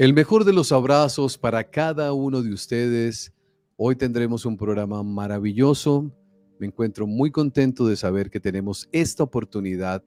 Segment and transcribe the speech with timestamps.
[0.00, 3.34] El mejor de los abrazos para cada uno de ustedes.
[3.76, 6.10] Hoy tendremos un programa maravilloso.
[6.58, 10.02] Me encuentro muy contento de saber que tenemos esta oportunidad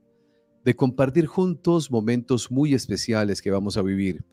[0.66, 4.26] de compartir juntos momentos muy especiales que vamos a vivir.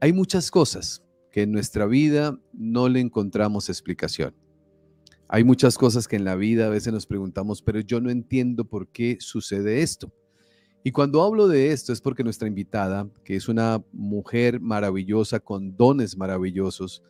[0.00, 4.34] Hay muchas cosas que en nuestra vida no le encontramos explicación.
[5.28, 8.64] Hay muchas cosas que en la vida a veces nos preguntamos, pero yo no entiendo
[8.64, 10.10] por qué sucede esto.
[10.86, 15.74] Y cuando hablo de esto es porque nuestra invitada, que es una mujer maravillosa con
[15.78, 17.02] dones maravillosos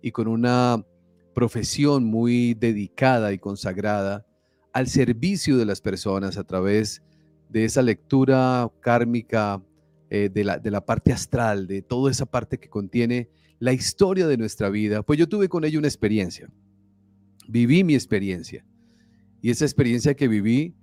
[0.00, 0.82] y con una
[1.34, 4.26] profesión muy dedicada y consagrada
[4.72, 7.02] al servicio de las personas a través
[7.50, 9.62] de esa lectura kármica
[10.08, 14.26] eh, de, la, de la parte astral, de toda esa parte que contiene la historia
[14.26, 16.48] de nuestra vida, pues yo tuve con ella una experiencia.
[17.46, 18.64] Viví mi experiencia.
[19.42, 20.74] Y esa experiencia que viví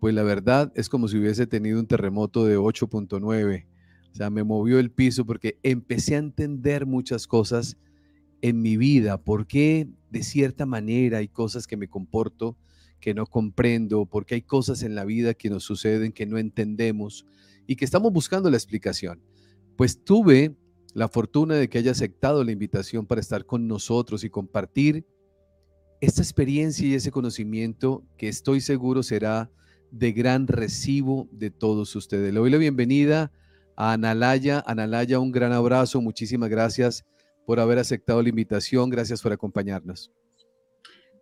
[0.00, 3.66] pues la verdad es como si hubiese tenido un terremoto de 8.9.
[4.12, 7.76] O sea, me movió el piso porque empecé a entender muchas cosas
[8.40, 12.56] en mi vida, por qué de cierta manera hay cosas que me comporto
[13.00, 17.26] que no comprendo, porque hay cosas en la vida que nos suceden que no entendemos
[17.66, 19.22] y que estamos buscando la explicación.
[19.76, 20.56] Pues tuve
[20.94, 25.06] la fortuna de que haya aceptado la invitación para estar con nosotros y compartir
[26.00, 29.50] esta experiencia y ese conocimiento que estoy seguro será
[29.90, 32.32] de gran recibo de todos ustedes.
[32.32, 33.32] Le doy la bienvenida
[33.76, 34.62] a Analaya.
[34.66, 36.00] Analaya, un gran abrazo.
[36.00, 37.04] Muchísimas gracias
[37.46, 38.90] por haber aceptado la invitación.
[38.90, 40.12] Gracias por acompañarnos.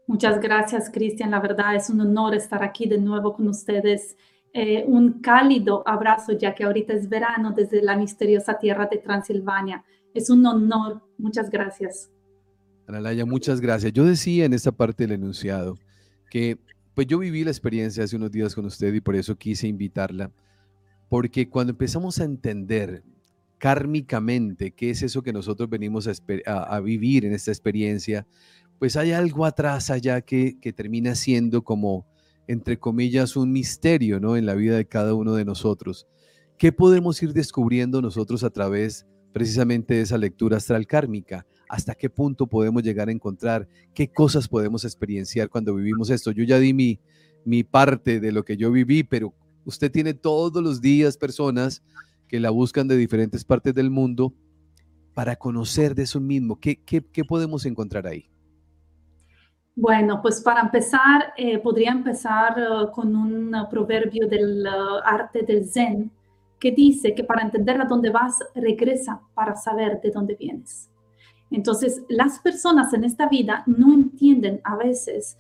[0.07, 1.31] Muchas gracias, Cristian.
[1.31, 4.17] La verdad es un honor estar aquí de nuevo con ustedes.
[4.53, 9.85] Eh, un cálido abrazo, ya que ahorita es verano desde la misteriosa tierra de Transilvania.
[10.15, 11.03] Es un honor.
[11.19, 12.11] Muchas gracias.
[12.87, 13.93] Analaya, muchas gracias.
[13.93, 15.77] Yo decía en esta parte del enunciado
[16.31, 16.59] que
[16.97, 20.33] pues yo viví la experiencia hace unos días con usted y por eso quise invitarla,
[21.11, 23.05] porque cuando empezamos a entender
[23.59, 26.09] kármicamente qué es eso que nosotros venimos
[26.47, 28.27] a, vivir en esta experiencia,
[28.79, 32.07] pues hay algo atrás allá que, termina siendo como,
[32.47, 34.39] entre comillas, un misterio ¿no?
[34.39, 36.07] en la vida de cada uno de nosotros.
[36.57, 39.05] ¿Qué podemos ir descubriendo nosotros a través
[39.35, 41.45] precisamente de esa lectura astral kármica?
[41.69, 46.31] Hasta qué punto podemos llegar a encontrar, qué cosas podemos experienciar cuando vivimos esto.
[46.31, 47.01] Yo ya di mi,
[47.45, 49.35] mi parte de lo que yo viví, pero
[49.65, 51.83] usted tiene todos los días personas
[52.29, 54.35] que la buscan de diferentes partes del mundo
[55.15, 56.59] para conocer de eso mismo.
[56.59, 58.29] ¿Qué, qué, podemos encontrar ahí?
[59.75, 65.67] Bueno, pues para empezar, eh, podría empezar uh, con un proverbio del uh, arte del
[65.67, 66.11] Zen
[66.59, 70.91] que dice que para entender a dónde vas, regresa para saber de dónde vienes.
[71.51, 75.37] Entonces, las personas en esta vida no entienden a veces,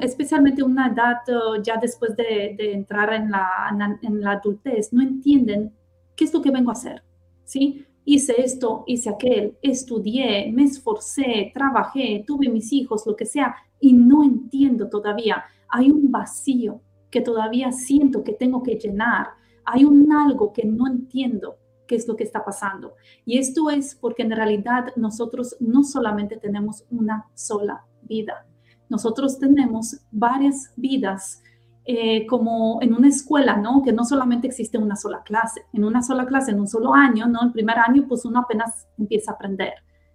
[0.00, 5.72] especialmente una edad uh, ya después de, entrar en la, en la, adultez, no entienden
[6.16, 7.02] qué es lo que vengo a hacer,
[7.44, 7.84] ¿sí?
[8.04, 13.92] Hice esto, hice aquel, estudié, me esforcé, trabajé, tuve mis hijos, lo que sea, y
[13.92, 15.44] no entiendo todavía.
[15.68, 19.28] Hay un vacío que todavía siento que tengo que llenar.
[19.64, 21.58] Hay un algo que no entiendo
[21.90, 22.94] qué es lo que está pasando.
[23.24, 28.46] Y esto es porque en realidad nosotros no solamente tenemos una sola vida,
[28.88, 31.42] nosotros tenemos varias vidas.
[31.86, 33.82] Eh, como en una escuela, ¿no?
[33.82, 37.26] Que no solamente existe una sola clase, en una sola clase, en un solo año,
[37.26, 37.42] ¿no?
[37.42, 39.72] El primer año, pues uno apenas empieza a aprender,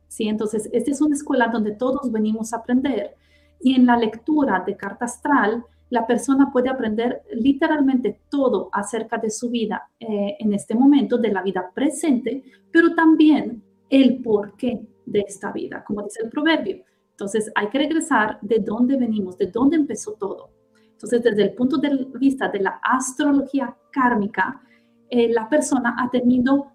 [0.08, 0.30] ¿sí?
[0.30, 3.16] Entonces, esta es una escuela donde todos venimos a aprender.
[3.60, 9.30] Y en la lectura de carta astral, la persona puede aprender literalmente todo acerca de
[9.30, 15.20] su vida eh, en este momento, de la vida presente, pero también el porqué de
[15.28, 16.84] esta vida, como dice el proverbio.
[17.12, 20.50] Entonces hay que regresar de dónde venimos, de dónde empezó todo.
[20.92, 24.62] Entonces, desde el punto de vista de la astrología kármica,
[25.10, 26.72] eh, la persona ha tenido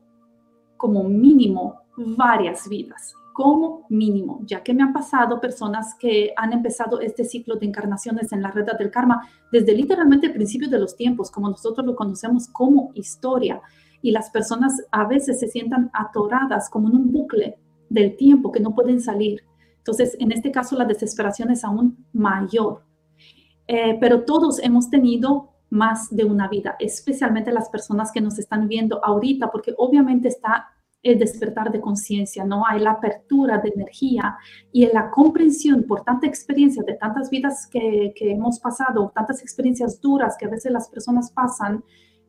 [0.77, 7.01] como mínimo varias vidas como mínimo, ya que me han pasado personas que han empezado
[7.01, 10.95] este ciclo de encarnaciones en la red del karma desde literalmente el principio de los
[10.95, 13.63] tiempos, como nosotros lo conocemos como historia.
[14.03, 17.59] Y las personas a veces se sientan atoradas como en un bucle
[17.89, 19.43] del tiempo que no pueden salir.
[19.79, 22.85] Entonces, en este caso, la desesperación es aún mayor.
[23.67, 28.69] Eh, pero todos hemos tenido más de una vida, especialmente las personas que nos están
[28.69, 30.67] viendo ahorita, porque obviamente está
[31.03, 32.67] el despertar de conciencia, ¿no?
[32.67, 34.37] Hay la apertura de energía
[34.71, 40.37] y la comprensión por tanta experiencia de tantas vidas que, hemos pasado, tantas experiencias duras
[40.39, 41.83] que a veces las personas pasan,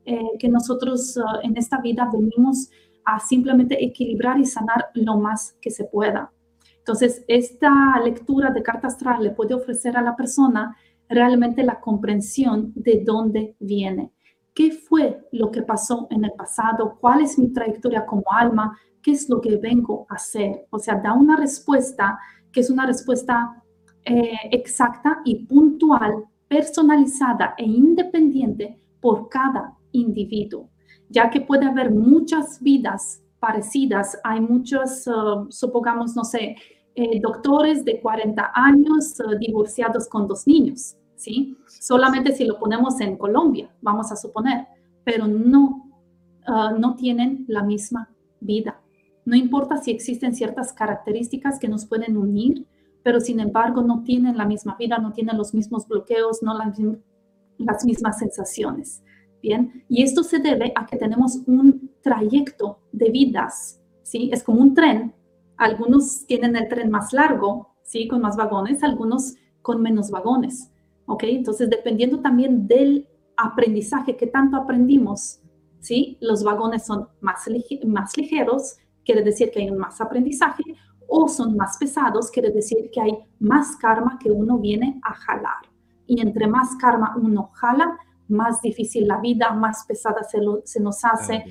[0.05, 2.69] eh, que nosotros uh, en esta vida venimos
[3.03, 6.31] a simplemente equilibrar y sanar lo más que se pueda.
[6.77, 10.75] Entonces, esta lectura de carta astral le puede ofrecer a la persona
[11.09, 14.11] realmente la comprensión de dónde viene
[14.53, 19.11] qué fue lo que pasó en el pasado, cuál es mi trayectoria como alma, qué
[19.11, 20.67] es lo que vengo a hacer.
[20.69, 22.19] O sea, da una respuesta
[22.51, 23.63] que es una respuesta
[24.03, 30.69] eh, exacta y puntual, personalizada e independiente por cada individuo,
[31.09, 34.17] ya que puede haber muchas vidas parecidas.
[34.23, 36.55] Hay muchos, uh, supongamos, no sé,
[36.95, 41.55] eh, doctores de 40 años uh, divorciados con dos niños, ¿sí?
[41.67, 44.65] Solamente si lo ponemos en Colombia, vamos a suponer,
[45.03, 45.91] pero no,
[46.47, 48.09] uh, no tienen la misma
[48.39, 48.81] vida.
[49.23, 52.65] No importa si existen ciertas características que nos pueden unir,
[53.03, 56.79] pero sin embargo no tienen la misma vida, no tienen los mismos bloqueos, no las,
[57.59, 59.03] las mismas sensaciones.
[59.43, 64.29] Bien, y esto se debe a que tenemos un trayecto de vidas, ¿sí?
[64.31, 65.13] Es como un tren.
[65.57, 68.07] Algunos tienen el tren más largo, ¿sí?
[68.07, 70.70] Con más vagones, algunos con menos vagones,
[71.05, 71.23] ¿ok?
[71.23, 73.07] Entonces, dependiendo también del
[73.37, 75.41] aprendizaje que tanto aprendimos,
[75.79, 76.17] ¿sí?
[76.21, 77.47] Los vagones son más,
[77.85, 80.63] más ligeros, quiere decir que hay un más aprendizaje,
[81.07, 85.57] o son más pesados, quiere decir que hay más karma que uno viene a jalar.
[86.07, 87.97] Y entre más karma uno jala,
[88.29, 91.43] más difícil la vida, más pesada se, se nos hace,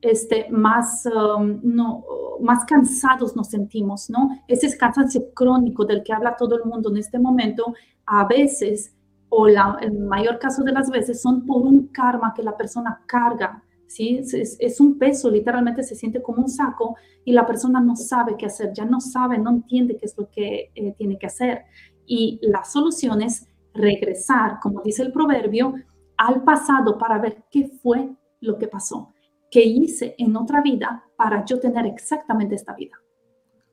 [0.00, 2.04] este, más, um, no,
[2.40, 4.30] más cansados nos sentimos, ¿no?
[4.48, 7.72] Ese cansancio crónico del que habla todo el mundo en este momento,
[8.12, 8.94] a veces,
[9.28, 13.00] o la, el mayor caso de las veces, son por un karma que la persona
[13.06, 13.62] carga
[13.92, 14.20] ¿sí?
[14.58, 18.46] Es, un peso, literalmente se siente como un saco y la persona no sabe qué
[18.46, 21.64] hacer, ya no sabe, no entiende qué es lo que eh, tiene que hacer.
[22.06, 25.74] Y la solución es regresar, como dice el proverbio,
[26.16, 28.10] al pasado para ver qué fue
[28.40, 29.12] lo que pasó,
[29.50, 32.96] qué hice en otra vida para yo tener exactamente esta vida.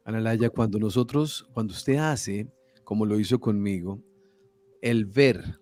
[0.03, 2.47] Analaya, cuando nosotros, cuando usted hace,
[2.83, 3.99] como lo hizo conmigo,
[4.81, 5.59] el ver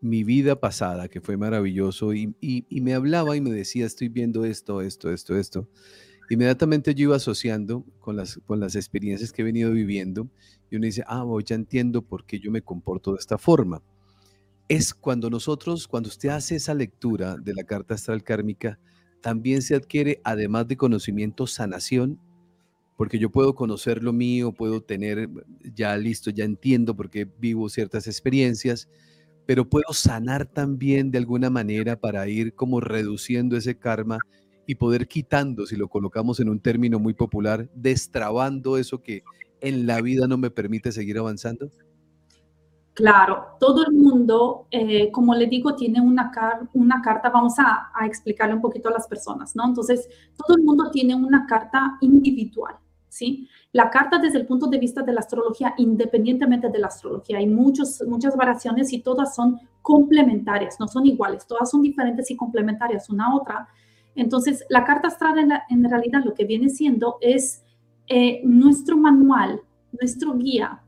[0.00, 2.34] mi vida pasada, que fue maravilloso, y,
[2.70, 5.68] me hablaba y me decía, estoy viendo esto, esto, esto, esto.
[6.28, 8.36] Inmediatamente yo iba asociando con las,
[8.76, 10.28] experiencias que he venido viviendo
[10.70, 13.82] y uno dice, ah, ya entiendo por qué yo me comporto de esta forma.
[14.68, 18.78] Es cuando nosotros, cuando usted hace esa lectura de la carta astral kármica,
[19.22, 22.20] también se adquiere, además de conocimiento, sanación,
[22.96, 25.28] porque yo puedo conocer lo mío, puedo tener
[25.74, 28.88] ya listo, ya entiendo por qué vivo ciertas experiencias,
[29.46, 34.18] pero puedo sanar también de alguna manera para ir como reduciendo ese karma
[34.66, 39.22] y poder quitando, si lo colocamos en un término muy popular, destrabando eso que
[39.60, 41.70] en la vida no me permite seguir avanzando?
[42.94, 46.30] Claro, todo el mundo, eh, como le digo, tiene una,
[46.74, 49.66] una carta, vamos a, a explicarle un poquito a las personas, ¿no?
[49.66, 52.76] Entonces, todo el mundo tiene una carta individual.
[53.14, 53.48] ¿Sí?
[53.72, 57.46] La carta desde el punto de vista de la astrología, independientemente de la astrología, hay
[57.46, 63.08] muchos, muchas variaciones y todas son complementarias, no son iguales, todas son diferentes y complementarias
[63.08, 63.68] una a otra.
[64.16, 65.38] Entonces, la carta astral
[65.68, 67.62] en, realidad lo que viene siendo es
[68.08, 69.60] eh, nuestro manual,
[69.92, 70.82] nuestro guía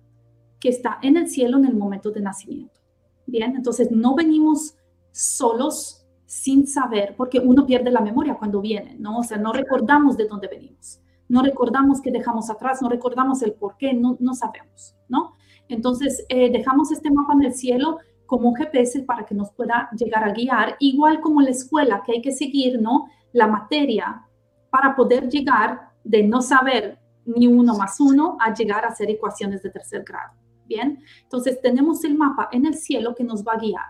[0.59, 2.81] que está en el cielo en el momento de nacimiento.
[3.27, 4.75] Bien, entonces no venimos
[5.13, 9.19] solos sin saber, porque uno pierde la memoria cuando viene, ¿no?
[9.19, 13.53] O sea, no recordamos de dónde venimos no recordamos qué dejamos atrás, no recordamos el
[13.53, 15.33] por qué, no, no sabemos, ¿no?
[15.69, 19.89] Entonces, eh, dejamos este mapa en el cielo como un GPS para que nos pueda
[19.97, 23.07] llegar a guiar, igual como la escuela, que hay que seguir, ¿no?
[23.33, 24.23] La materia
[24.71, 29.63] para poder llegar de no saber ni uno más uno a llegar a hacer ecuaciones
[29.63, 30.33] de tercer grado.
[30.67, 33.87] Bien, entonces tenemos el mapa en el cielo que nos va a guiar.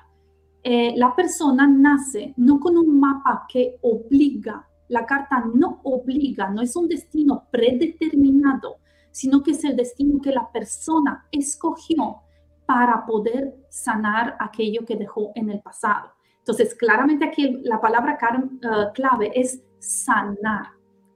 [0.62, 6.62] Eh, la persona nace no con un mapa que obliga la carta no obliga, no
[6.62, 8.76] es un destino predeterminado,
[9.10, 12.22] sino que es el destino que la persona escogió
[12.66, 16.10] para poder sanar aquello que dejó en el pasado.
[16.38, 20.66] Entonces, claramente aquí la palabra eh, clave es sanar.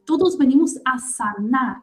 [0.05, 1.83] Todos venimos a sanar.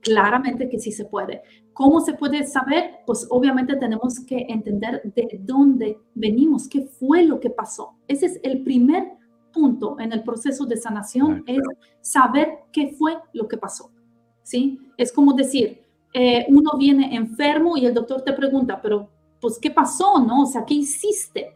[0.00, 1.42] Claramente que sí se puede.
[1.72, 3.00] ¿Cómo se puede saber?
[3.06, 7.96] Pues obviamente tenemos que entender de dónde venimos, qué fue lo que pasó.
[8.06, 9.17] Ese es el primer
[9.52, 11.62] punto en el proceso de sanación es
[12.00, 13.90] saber qué fue lo que pasó.
[14.48, 14.78] ¿sí?
[14.96, 15.82] Es como decir,
[16.14, 19.10] eh, uno viene enfermo y el doctor te pregunta, pero
[19.42, 20.18] pues, ¿qué pasó?
[20.20, 20.44] ¿No?
[20.44, 21.52] O sea, ¿qué hiciste?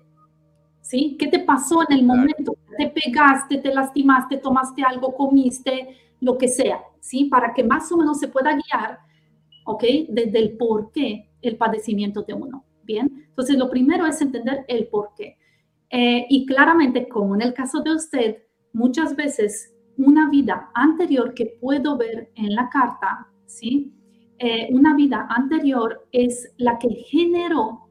[0.82, 1.16] ¿Sí?
[1.18, 2.54] ¿Qué te pasó en el momento?
[2.76, 6.82] ¿Te pegaste, te lastimaste, tomaste algo, comiste, lo que sea?
[7.00, 7.24] ¿Sí?
[7.24, 8.98] Para que más o menos se pueda guiar,
[9.64, 9.84] ¿ok?
[10.10, 12.62] Desde el por qué el padecimiento de uno.
[12.84, 15.38] Bien, entonces lo primero es entender el por qué.
[15.94, 18.38] Eh, y claramente, como en el caso de usted,
[18.72, 23.92] muchas veces una vida anterior que puedo ver en la carta, ¿sí?
[24.38, 27.90] Eh, una vida anterior es la que generó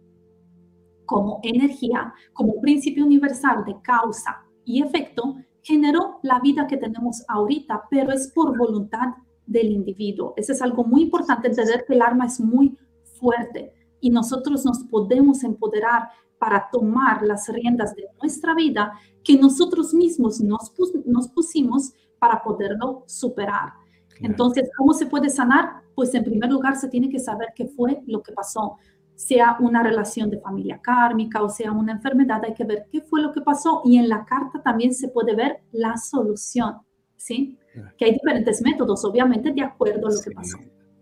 [1.06, 7.84] como energía, como principio universal de causa y efecto, generó la vida que tenemos ahorita,
[7.92, 9.14] pero es por voluntad
[9.46, 10.34] del individuo.
[10.38, 12.76] Eso es algo muy importante, entender que el alma es muy
[13.20, 16.10] fuerte y nosotros nos podemos empoderar
[16.42, 18.94] para tomar las riendas de nuestra vida
[19.24, 20.74] que nosotros mismos nos,
[21.06, 23.74] nos pusimos para poderlo superar.
[24.22, 25.84] Entonces, ¿cómo se puede sanar?
[25.94, 28.78] Pues en primer lugar se tiene que saber qué fue lo que pasó.
[29.14, 33.22] Sea una relación de familia kármica o sea una enfermedad, hay que ver qué fue
[33.22, 36.78] lo que pasó y en la carta también se puede ver la solución,
[37.18, 37.56] ¿sí?
[38.00, 40.58] Que hay diferentes métodos, obviamente, de acuerdo a lo que pasó.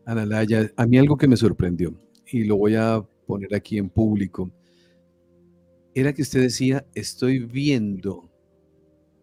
[0.05, 1.93] Ana Laya, a mí algo que me sorprendió
[2.29, 4.51] y lo voy a poner aquí en público,
[5.95, 8.29] era que usted decía, estoy viendo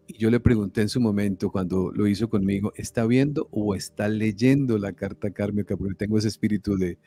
[0.07, 4.07] y yo le pregunté en su momento, cuando lo hizo conmigo, ¿está viendo o está
[4.07, 5.75] leyendo la carta kármica?
[5.75, 6.97] Porque tengo ese espíritu de,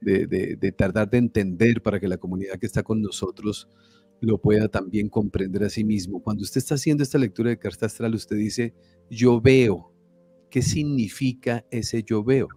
[0.00, 3.68] de, tardar de entender para que la comunidad que está con nosotros
[4.20, 6.20] lo pueda también comprender a sí mismo.
[6.20, 8.74] Cuando usted está haciendo esta lectura de carta astral, usted dice,
[9.08, 9.94] yo veo.
[10.50, 12.48] ¿Qué significa ese yo veo?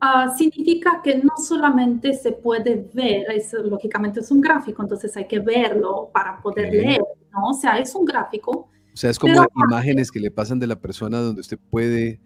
[0.00, 5.26] Ah, significa que no solamente se puede ver, es, lógicamente es un gráfico, entonces hay
[5.26, 7.00] que verlo para poder leer,
[7.32, 7.48] ¿no?
[7.48, 8.68] O sea, es un gráfico.
[8.92, 12.20] O sea, es como imágenes que le pasan de la persona donde usted puede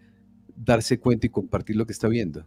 [0.55, 2.45] darse cuenta y compartir lo que está viendo.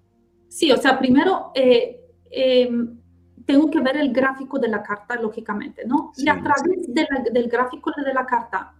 [0.48, 2.96] Sí, o sea, primero eh, em,
[3.44, 6.12] tengo que ver el gráfico de la carta, lógicamente, ¿no?
[6.16, 6.86] y a través
[7.32, 8.74] del gráfico de la carta,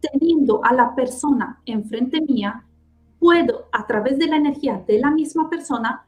[0.00, 2.64] teniendo a la persona enfrente mía,
[3.22, 6.04] puedo, a través de la energía de la misma persona,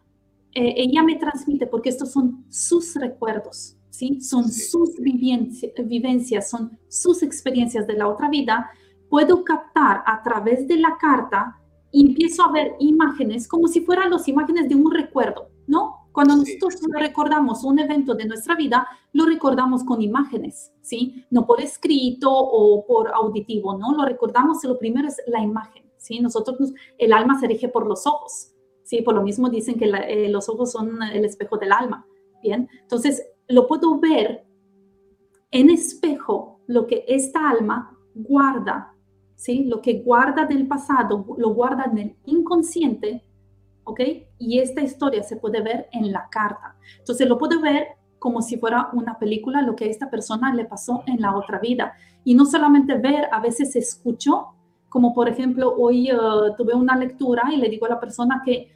[0.52, 4.20] eh, ella me transmite, porque estos son sus recuerdos, ¿sí?
[4.20, 8.68] Son sus vivencias, son sus experiencias de la otra vida,
[9.08, 11.56] puedo captar a través de la carta
[11.92, 16.08] y empiezo a ver imágenes como si fueran las imágenes de un recuerdo, ¿no?
[16.10, 21.24] Cuando nosotros recordamos un evento de nuestra vida, lo recordamos con imágenes, ¿sí?
[21.30, 23.92] No por escrito o por auditivo, ¿no?
[23.94, 25.83] Lo recordamos, lo primero es la imagen.
[26.04, 26.20] ¿Sí?
[26.20, 29.00] Nosotros, el alma se rige por los ojos, ¿sí?
[29.02, 32.06] Por lo mismo dicen que eh, los ojos son el espejo del alma,
[32.42, 32.68] ¿bien?
[32.82, 34.44] Entonces, lo puedo ver
[35.50, 38.92] en espejo lo que esta alma guarda,
[39.34, 39.64] ¿sí?
[39.64, 43.24] Lo que guarda del pasado, lo guarda en el inconsciente,
[43.84, 44.00] ¿ok?
[44.38, 46.76] Y esta historia se puede ver en la carta.
[46.98, 50.64] Entonces, lo puedo ver como si fuera una película, lo que a esta persona le
[50.64, 51.94] pasó en la otra vida.
[52.24, 54.53] Y no solamente ver, a veces escucho
[54.94, 56.14] como por ejemplo, hoy eh,
[56.56, 58.70] tuve una lectura y le digo a la persona que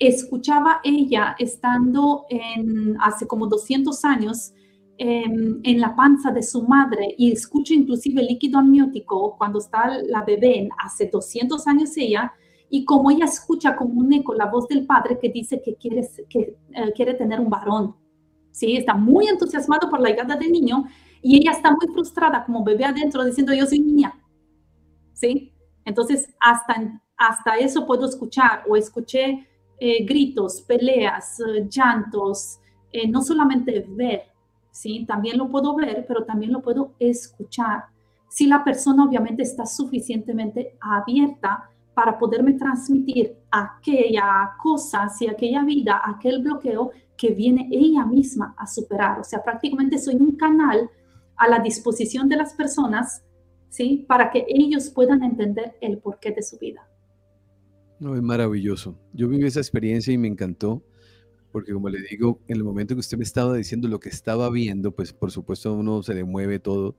[0.00, 4.52] escuchaba ella estando en, hace como 200 años
[4.98, 10.68] en, la panza de su madre y escucho inclusive líquido amniótico cuando está la bebé
[10.76, 12.32] hace 200 años ella
[12.68, 16.04] y como ella escucha como un eco la voz del padre que dice que quiere,
[16.28, 17.94] que, eh, quiere tener un varón.
[18.50, 18.76] ¿sí?
[18.76, 20.86] Está muy entusiasmado por la llegada del niño
[21.22, 24.20] y ella está muy frustrada como bebé adentro diciendo yo soy niña.
[25.12, 25.52] ¿sí?
[25.84, 29.46] Entonces, hasta, hasta eso puedo escuchar o escuché
[29.78, 32.60] eh, gritos, peleas, eh, llantos,
[32.92, 34.24] eh, no solamente ver,
[34.70, 35.06] ¿sí?
[35.06, 37.84] También lo puedo ver, pero también lo puedo escuchar.
[38.28, 46.00] Si la persona obviamente está suficientemente abierta para poderme transmitir aquella cosa, si aquella vida,
[46.04, 49.20] aquel bloqueo que viene ella misma a superar.
[49.20, 50.90] O sea, prácticamente soy un canal
[51.36, 53.22] a la disposición de las personas
[53.70, 54.04] ¿sí?
[54.06, 56.86] Para que ellos puedan entender el porqué de su vida.
[57.98, 58.98] No, es maravilloso.
[59.12, 60.82] Yo viví esa experiencia y me encantó,
[61.52, 64.50] porque como le digo, en el momento que usted me estaba diciendo lo que estaba
[64.50, 66.96] viendo, pues por supuesto uno se le mueve todo,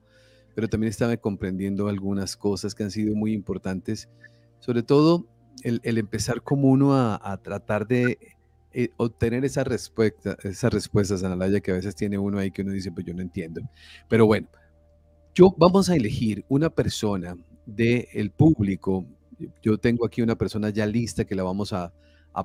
[0.55, 4.09] pero también estaba comprendiendo algunas cosas que han sido muy importantes,
[4.59, 5.27] sobre todo
[5.63, 8.17] el, empezar como uno a, tratar de
[8.73, 12.71] eh, obtener esa respuesta, esas respuestas, Analaya, que a veces tiene uno ahí que uno
[12.71, 13.61] dice, pues yo no entiendo.
[14.07, 14.47] Pero bueno,
[15.33, 17.35] yo vamos a elegir una persona
[17.65, 19.05] del público.
[19.61, 21.93] Yo tengo aquí una persona ya lista que la vamos a,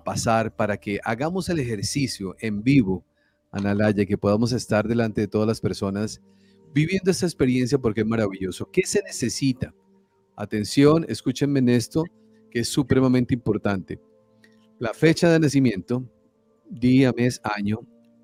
[0.05, 3.05] pasar para que hagamos el ejercicio en vivo,
[3.52, 6.21] Analaya, que podamos estar delante de todas las personas
[6.75, 8.69] viviendo esta experiencia porque es maravilloso.
[8.73, 9.73] ¿Qué se necesita?
[10.35, 12.02] Atención, escúchenme en esto,
[12.50, 14.00] que es supremamente importante.
[14.81, 16.05] La fecha de nacimiento,
[16.69, 17.78] día, mes, año,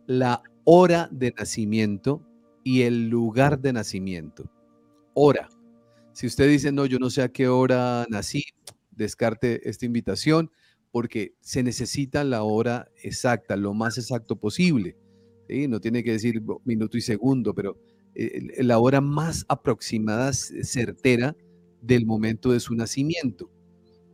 [0.07, 2.27] la hora de nacimiento,
[2.65, 4.51] y el lugar de nacimiento.
[5.15, 5.49] Hora.
[6.13, 8.45] Si usted dice, no, yo no sé a qué hora nací,
[8.91, 10.51] descarte esta invitación
[10.91, 14.97] porque se necesita la hora exacta, lo más exacto posible.
[15.69, 17.79] No tiene que decir minuto y segundo, pero
[18.15, 21.37] eh, la hora más aproximada, certera
[21.83, 23.51] del momento de su nacimiento.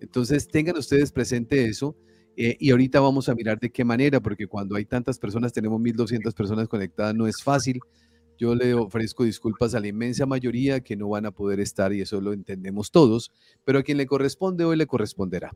[0.00, 1.96] Entonces, tengan ustedes presente eso
[2.40, 5.80] Eh, y ahorita vamos a mirar de qué manera, porque cuando hay tantas personas, tenemos
[5.80, 7.80] 1.200 personas conectadas, no es fácil.
[8.38, 12.00] Yo le ofrezco disculpas a la inmensa mayoría que no van a poder estar y
[12.00, 13.32] eso lo entendemos todos,
[13.64, 15.50] pero a quien le corresponde hoy le corresponderá.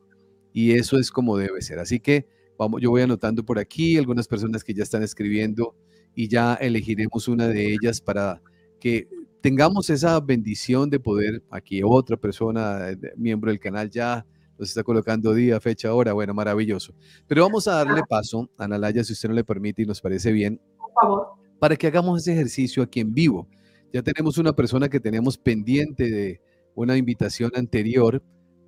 [0.53, 1.79] Y eso es como debe ser.
[1.79, 2.27] Así que
[2.59, 5.77] vamos, yo voy anotando por aquí algunas personas que ya están escribiendo
[6.15, 8.43] y ya elegiremos una de ellas para
[8.81, 9.09] que
[9.41, 14.27] tengamos esa bendición de poder, aquí otra persona, eh, miembro del canal ya
[14.59, 16.95] nos está colocando día, fecha, hora, bueno, maravilloso.
[17.27, 20.33] Pero vamos a darle paso, a Analaya, si usted no le permite y nos parece
[20.33, 21.42] bien, Por favor.
[21.63, 23.47] Para que hagamos ese ejercicio aquí en vivo.
[23.93, 26.41] Ya tenemos una persona que tenemos pendiente de
[26.75, 28.21] una invitación anterior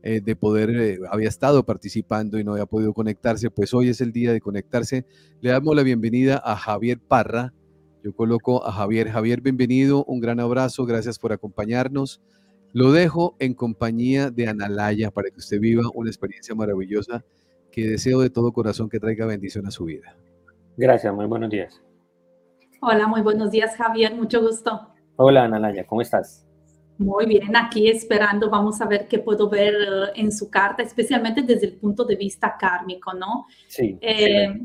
[0.04, 4.00] eh, de poder, eh, había estado participando y no había podido conectarse, pues hoy es
[4.00, 5.06] el día de conectarse.
[5.40, 7.52] Le damos la bienvenida a Javier Parra,
[8.04, 9.10] yo coloco a Javier.
[9.10, 12.20] Javier, bienvenido, un gran abrazo, gracias por acompañarnos.
[12.72, 17.24] Lo dejo en compañía de Analaya para que usted viva una experiencia maravillosa
[17.72, 20.16] que deseo de todo corazón que traiga bendición a su vida.
[20.76, 21.82] Gracias, muy buenos días.
[22.86, 24.14] Hola, muy buenos días, Javier.
[24.14, 24.78] Mucho gusto.
[25.16, 26.46] Hola, Analaya, ¿cómo estás?
[26.98, 28.50] Muy bien, aquí esperando.
[28.50, 32.16] Vamos a ver qué puedo ver eh, en su carta, especialmente desde el punto de
[32.16, 33.46] vista kármico, ¿no?
[33.68, 33.96] Sí.
[34.02, 34.60] Eh,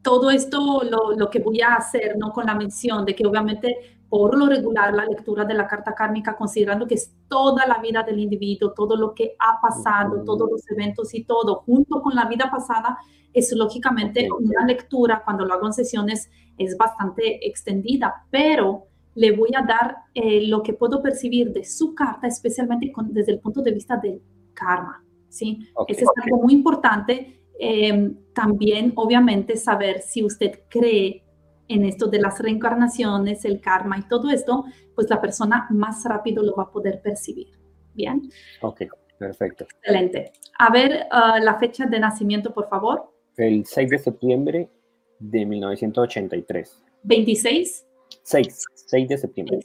[0.00, 2.32] todo esto lo, lo que voy a hacer, ¿no?
[2.32, 6.36] Con la mención de que obviamente por lo regular la lectura de la carta kármica,
[6.36, 10.24] considerando que es toda la vida del individuo, todo lo que ha pasado, Ujú.
[10.24, 12.96] todos los eventos y todo, junto con la vida pasada,
[13.32, 19.50] es lógicamente una lectura, cuando lo hago en sesiones, es bastante extendida, pero le voy
[19.56, 23.62] a dar eh, lo que puedo percibir de su carta, especialmente con- desde el punto
[23.62, 24.20] de vista del
[24.54, 25.68] karma, ¿sí?
[25.88, 27.40] Ese es algo muy importante.
[27.58, 31.22] Eh, también, obviamente, saber si usted cree
[31.68, 36.42] en esto de las reencarnaciones, el karma y todo esto, pues la persona más rápido
[36.42, 37.48] lo va a poder percibir.
[37.94, 38.22] Bien,
[38.60, 38.82] Ok,
[39.18, 39.64] perfecto.
[39.64, 40.32] excelente.
[40.58, 43.10] A ver ah, la fecha de nacimiento, por favor.
[43.38, 44.70] El 6 de septiembre
[45.18, 46.84] de 1983.
[47.02, 47.86] 26,
[48.22, 49.60] 6, 6 de septiembre.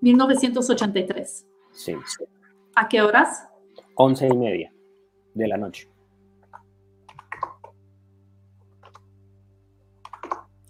[0.00, 1.46] 1983.
[1.72, 1.94] Sí.
[2.76, 3.48] ¿A qué horas?
[3.94, 4.72] 11 y media
[5.34, 5.90] de la noche.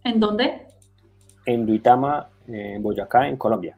[0.05, 0.66] ¿En dónde?
[1.44, 3.77] En Duitama, en Boyacá, en Colombia.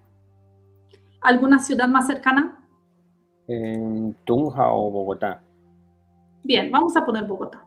[1.20, 2.64] ¿Alguna ciudad más cercana?
[3.48, 5.42] En Tunja o Bogotá.
[6.44, 7.66] Bien, vamos a poner Bogotá.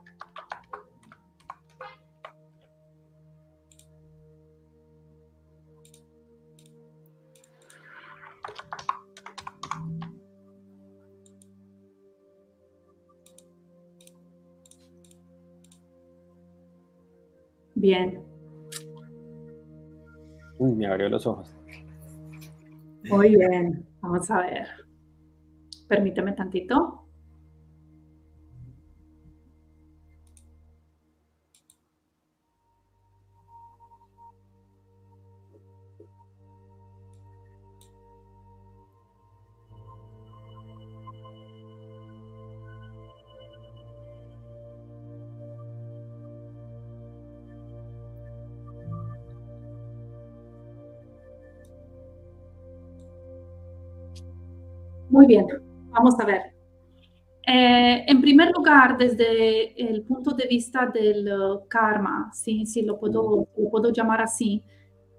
[17.83, 18.23] Bien,
[20.57, 21.53] Uy, me abrió los ojos.
[23.09, 23.85] muy bien.
[23.99, 24.67] Vamos a ver.
[25.89, 27.02] Permíteme tantito.
[55.33, 55.47] Bien,
[55.89, 56.41] vamos a ver.
[57.45, 62.97] Eh, en primer lugar, desde el punto de vista del uh, karma, si si lo,
[62.99, 64.63] puedo, lo puedo llamar así,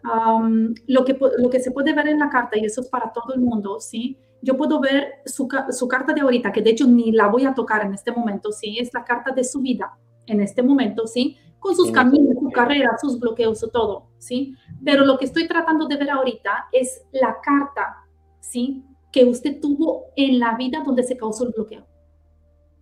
[0.02, 3.12] am, lo, que, lo que se puede ver en la carta, y eso es para
[3.12, 4.18] todo el mundo, ¿sí?
[4.40, 7.54] yo puedo ver su, su carta de ahorita, que de hecho ni la voy a
[7.54, 8.78] tocar en este momento, ¿sí?
[8.78, 9.96] es la carta de su vida
[10.26, 11.38] en este momento, ¿sí?
[11.64, 14.54] con sus Sí, caminos, su carrera, sus bloqueos, su todo, ¿sí?
[14.84, 18.04] Pero lo que estoy tratando de ver ahorita es la carta,
[18.38, 18.84] ¿sí?
[19.14, 21.86] Que usted tuvo en la vida donde se causó el bloqueo.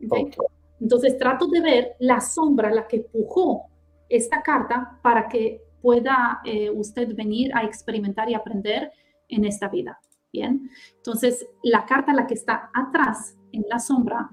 [0.07, 0.18] ¿ok?
[0.38, 0.47] Ok.
[0.81, 3.66] Entonces trato de ver la sombra, la que empujó
[4.09, 8.90] esta carta para que pueda eh, usted venir a experimentar y aprender
[9.29, 10.01] en esta vida.
[10.33, 14.31] Bien, entonces la carta, la que está atrás en la sombra,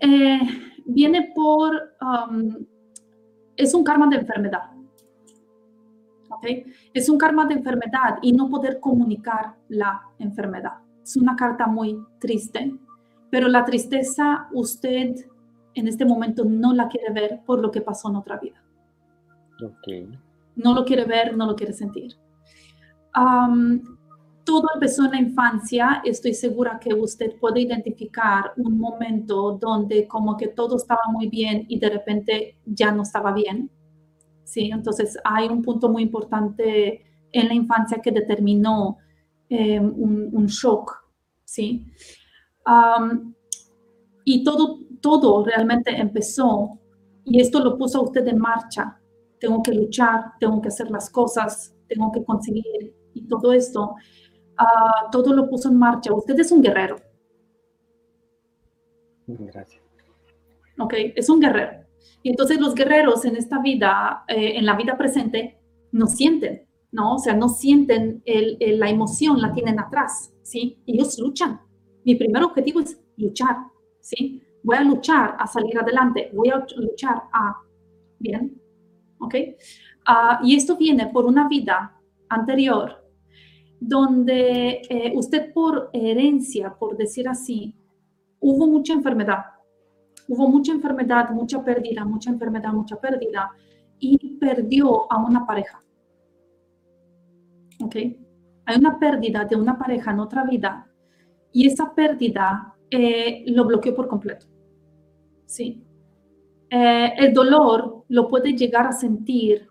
[0.00, 0.40] eh,
[0.84, 2.66] viene por, um,
[3.56, 4.70] es un karma de enfermedad.
[6.28, 6.46] ¿ok?
[6.92, 10.81] Es un karma de enfermedad y no poder comunicar la enfermedad.
[11.02, 12.74] Es una carta muy triste,
[13.30, 15.14] pero la tristeza usted
[15.74, 18.62] en este momento no la quiere ver por lo que pasó en otra vida.
[19.64, 20.18] Ok.
[20.56, 22.14] No lo quiere ver, no lo quiere sentir.
[24.44, 26.02] Todo empezó en la infancia.
[26.04, 31.64] Estoy segura que usted puede identificar un momento donde como que todo estaba muy bien
[31.68, 33.70] y de repente ya no estaba bien.
[34.44, 38.98] Sí, entonces hay un punto muy importante en la infancia que determinó
[39.52, 40.96] eh, un, un shock.
[41.44, 41.86] Sí.
[44.24, 46.78] Y todo, todo realmente empezó
[47.24, 48.98] y esto lo puso a usted en marcha.
[49.38, 53.94] Tengo que luchar, tengo que hacer las cosas, tengo que conseguir y todo esto,
[54.56, 56.14] ah, todo lo puso en marcha.
[56.14, 56.96] Usted es un guerrero.
[59.26, 59.82] Gracias.
[60.78, 61.84] Ok, es un guerrero.
[62.22, 65.60] Y entonces los guerreros en esta vida, eh, en la vida presente,
[65.90, 67.16] no sienten, ¿no?
[67.16, 70.78] O sea, no sienten la emoción, la tienen atrás, ¿sí?
[70.86, 71.60] Ellos luchan.
[72.04, 73.56] Mi primer objetivo es luchar,
[74.00, 74.42] ¿sí?
[74.62, 77.56] Voy a luchar a salir adelante, voy a luchar a,
[78.18, 78.60] ¿bien?
[79.18, 79.34] ¿Ok?
[80.06, 83.02] Ah, y esto viene por una vida anterior
[83.80, 87.74] donde eh, usted por herencia, por decir así,
[88.38, 89.44] hubo mucha enfermedad,
[90.28, 93.50] hubo mucha enfermedad, mucha pérdida, mucha enfermedad, mucha pérdida,
[93.98, 95.82] y perdió a una pareja.
[97.82, 97.96] ¿Ok?
[98.64, 100.86] Hay una pérdida de una pareja en otra vida,
[101.52, 104.46] y esa pérdida eh, lo bloqueó por completo.
[105.44, 105.84] ¿Sí?
[106.70, 109.68] Eh, el dolor lo puede llegar a sentir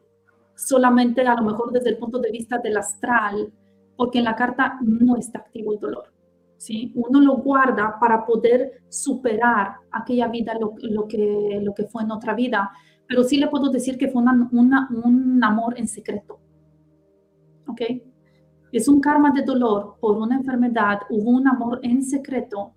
[0.56, 3.52] solamente a lo mejor desde el punto de vista del astral,
[3.96, 6.14] porque en la carta no está activo el dolor.
[6.58, 6.92] ¿sí?
[6.96, 10.76] Uno lo guarda para poder superar aquella vida, lo,
[11.08, 12.72] que, lo que fue en otra vida,
[13.08, 16.40] pero sí le puedo decir que fue un amor en secreto.
[17.68, 17.82] ¿Ok?
[18.72, 22.74] Es un karma de dolor por una enfermedad, hubo un amor en secreto.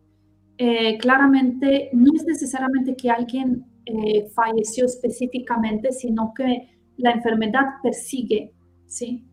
[0.58, 8.52] Eh, claramente no es necesariamente que alguien eh, falleció específicamente, sino que la enfermedad persigue,
[8.86, 9.24] ¿sí?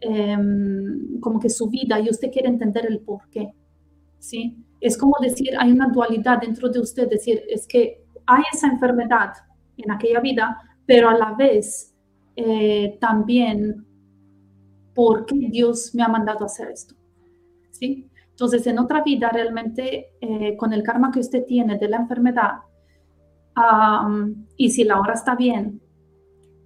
[0.00, 3.52] Em, como que su vida y usted quiere entender el por qué,
[4.18, 4.56] ¿sí?
[4.80, 9.32] Es como decir, hay una dualidad dentro de usted, decir, es que hay esa enfermedad
[9.78, 11.94] en aquella vida, pero a la vez
[12.36, 13.85] eh, también,
[14.96, 16.96] ¿por qué Dios me ha mandado a hacer esto?
[17.70, 18.10] ¿Sí?
[18.30, 22.54] Entonces, en otra vida, realmente, eh, con el karma que usted tiene de la enfermedad,
[24.56, 25.80] y si la hora está bien,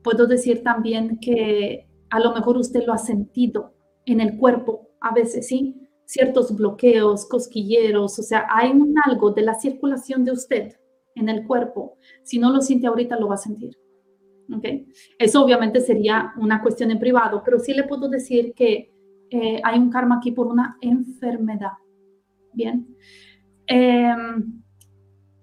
[0.02, 3.74] puedo decir también que a lo mejor usted lo ha sentido
[4.06, 5.88] en el cuerpo, a veces, ¿sí?
[6.04, 10.72] Ciertos bloqueos, cosquilleros, o sea, hay un algo de la circulación de usted
[11.14, 11.96] en el cuerpo.
[12.24, 13.76] Si no lo siente ahorita, lo va a sentir.
[14.54, 14.64] ¿Ok?
[15.18, 18.92] Eso obviamente sería una cuestión en privado, pero sí le puedo decir que
[19.30, 21.72] eh, hay un karma aquí por una enfermedad.
[22.52, 22.96] Bien.
[23.66, 24.14] Eh,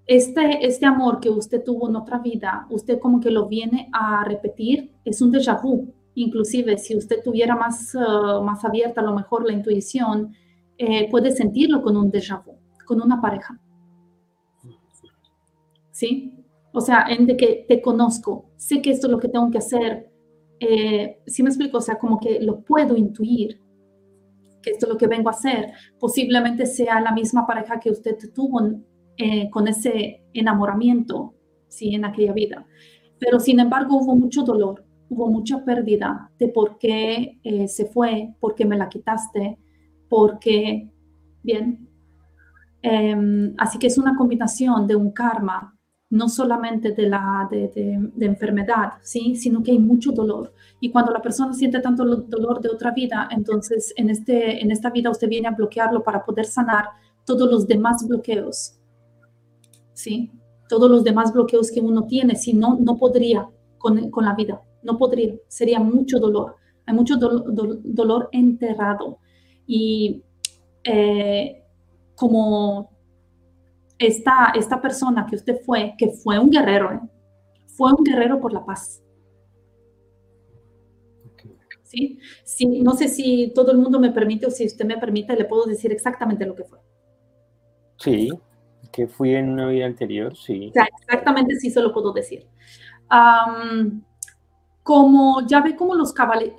[0.07, 4.23] este, este amor que usted tuvo en otra vida, usted como que lo viene a
[4.23, 5.93] repetir, es un déjà vu.
[6.15, 10.33] Inclusive, si usted tuviera más, uh, más abierta a lo mejor la intuición,
[10.77, 12.53] eh, puede sentirlo con un déjà vu,
[12.85, 13.59] con una pareja.
[15.91, 16.36] ¿Sí?
[16.77, 19.57] O sea, en de que te conozco, sé que esto es lo que tengo que
[19.57, 20.11] hacer.
[20.59, 21.79] Eh, ¿Sí me explico?
[21.79, 23.59] O sea, como que lo puedo intuir,
[24.61, 25.71] que esto es lo que vengo a hacer.
[25.99, 28.61] Posiblemente sea la misma pareja que usted tuvo
[29.17, 31.33] eh, con ese enamoramiento,
[31.67, 31.95] ¿sí?
[31.95, 32.67] En aquella vida.
[33.17, 38.35] Pero sin embargo hubo mucho dolor, hubo mucha pérdida de por qué eh, se fue,
[38.39, 39.57] por qué me la quitaste,
[40.09, 40.91] por qué,
[41.41, 41.89] bien.
[42.83, 45.73] Em, así que es una combinación de un karma,
[46.09, 49.35] no solamente de la de, enfermedad, ¿sí?
[49.35, 50.53] sino que hay mucho dolor.
[50.79, 54.89] Y cuando la persona siente tanto dolor de otra vida, entonces en, este, en esta
[54.89, 56.85] vida usted viene a bloquearlo para poder sanar
[57.25, 58.77] todos los demás bloqueos
[59.97, 60.31] ¿sí?
[60.69, 64.61] Todos los demás bloqueos que uno tiene, si no, no podría con, con la vida,
[64.83, 69.17] no podría, sería mucho dolor, hay mucho dolor enterrado.
[69.65, 70.23] Y
[70.83, 71.63] eh,
[72.15, 72.91] como
[73.99, 76.99] esta, esta persona que usted fue, que fue un guerrero, ¿eh?
[77.65, 79.03] fue un guerrero por la paz.
[81.83, 82.19] ¿Sí?
[82.43, 82.81] ¿Sí?
[82.81, 85.65] No sé si todo el mundo me permite o si usted me permite, le puedo
[85.65, 86.79] decir exactamente lo que fue.
[87.97, 88.29] Sí,
[88.91, 90.71] que fui en una vida anterior, sí.
[90.99, 92.45] exactamente, sí se lo puedo decir.
[94.83, 96.57] como ya ve como los caballeros,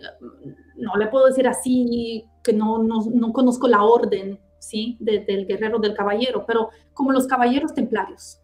[0.77, 4.97] no le puedo decir así que no, no, conozco la orden, ¿sí?
[5.01, 8.41] del guerrero del caballero, pero como los caballeros templarios.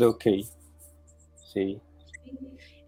[0.00, 0.24] Ok,
[1.52, 1.80] sí.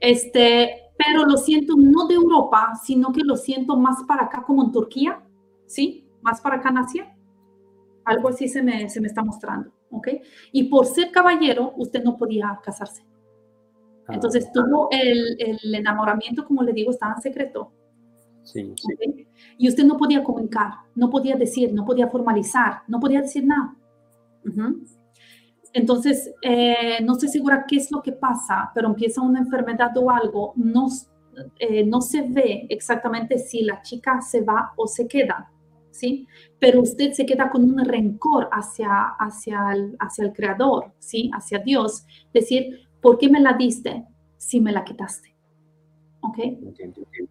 [0.01, 4.65] Este, pero lo siento no de Europa, sino que lo siento más para acá como
[4.65, 5.23] en Turquía,
[5.67, 6.09] ¿sí?
[6.23, 7.15] Más para acá en Asia
[8.09, 10.09] algo así se me, se me está mostrando, ¿ok?
[10.53, 13.05] Y por ser caballero, usted no podía casarse.
[14.07, 14.15] Ah.
[14.15, 17.71] Entonces, todo el, el, enamoramiento, como le digo, estaba en secreto.
[18.53, 18.75] Sí,
[19.59, 23.77] Y usted no podía comunicar, no podía decir, no podía formalizar, no podía decir nada.
[25.75, 30.11] Entonces, eh, no estoy segura qué es lo que pasa, pero empieza una enfermedad o
[30.11, 30.89] algo, no,
[31.59, 35.51] eh, no se ve exactamente si la chica se va o se queda.
[35.91, 36.27] ¿sí?
[36.59, 41.31] Pero usted se queda con un rencor hacia, hacia, el, hacia el Creador, ¿sí?
[41.35, 42.07] Hacia Dios.
[42.33, 44.05] Decir, ¿por qué me la diste
[44.37, 45.38] si me la quitaste?
[46.29, 46.39] ¿Ok?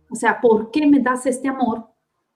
[0.09, 1.87] O sea, ¿por qué me das este amor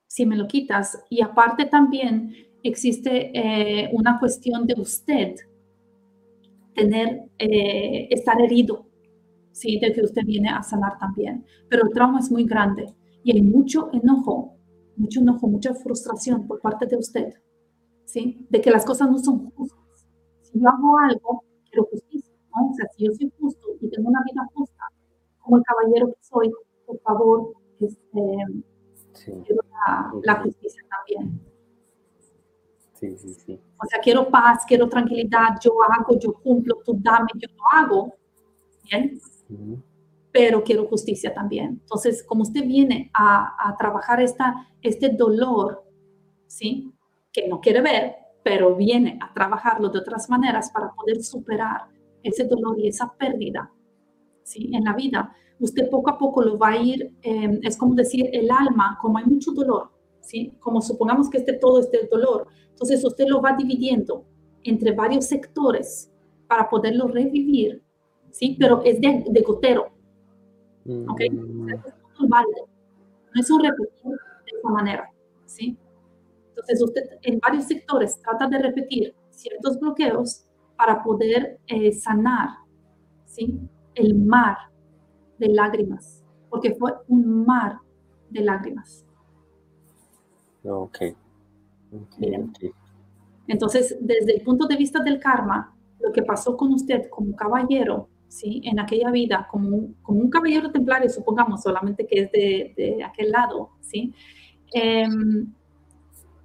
[0.07, 1.03] si me lo quitas?
[1.09, 5.35] Y aparte también existe eh, una cuestión de usted
[6.73, 8.85] tener, eh, estar herido,
[9.51, 9.79] ¿sí?
[9.79, 11.45] De que usted viene a sanar también.
[11.69, 12.93] Pero el trauma es muy grande
[13.23, 14.55] y hay mucho enojo,
[14.95, 17.33] mucho enojo, mucha frustración por parte de usted,
[18.05, 18.45] ¿sí?
[18.49, 20.07] De que las cosas no son justas.
[20.41, 22.69] Si yo hago algo, quiero justicia, ¿no?
[22.69, 24.83] O sea, si yo soy justo y tengo una vida justa,
[25.41, 26.51] como el caballero que soy,
[26.85, 28.11] por favor, este,
[29.45, 31.41] quiero la, la justicia también.
[32.93, 33.59] Sí, sí, sí.
[33.77, 38.13] O sea, quiero paz, quiero tranquilidad, yo hago, yo cumplo, tú dame, yo lo hago.
[38.83, 39.19] ¿Bien?
[40.31, 41.79] Pero quiero justicia también.
[41.81, 45.83] Entonces, como usted viene a, a, trabajar esta, este dolor,
[46.45, 46.93] ¿sí?
[47.33, 51.87] Que no quiere ver, pero viene a trabajarlo de otras maneras para poder superar
[52.21, 53.71] ese dolor y esa pérdida,
[54.43, 54.69] ¿sí?
[54.73, 55.35] En la vida.
[55.59, 59.17] Usted poco a poco lo va a ir, eh, es como decir, el alma, como
[59.17, 60.53] hay mucho dolor, ¿sí?
[60.59, 64.25] Como supongamos que este todo este dolor, entonces usted lo va dividiendo
[64.63, 66.11] entre varios sectores
[66.47, 67.83] para poderlo revivir,
[68.31, 68.57] ¿sí?
[68.59, 69.91] Pero es de, de gotero,
[70.85, 71.21] ¿ok?
[71.31, 71.67] Mm.
[71.67, 72.61] No es un balde,
[73.33, 75.11] no es un repetir de esa manera,
[75.45, 75.77] ¿sí?
[76.49, 82.49] Entonces usted en varios sectores trata de repetir ciertos bloqueos para poder eh, sanar,
[83.25, 83.59] ¿sí?
[83.95, 84.57] El mar
[85.37, 87.77] de lágrimas, porque fue un mar
[88.29, 89.05] de lágrimas.
[90.63, 90.97] Ok.
[91.91, 92.71] okay, okay.
[93.47, 98.07] Entonces, desde el punto de vista del karma, lo que pasó con usted como caballero,
[98.27, 98.61] ¿sí?
[98.63, 103.03] En aquella vida, como un, como un caballero templario, supongamos, solamente que es de, de
[103.03, 104.13] aquel lado, ¿sí?
[104.73, 105.07] Eh,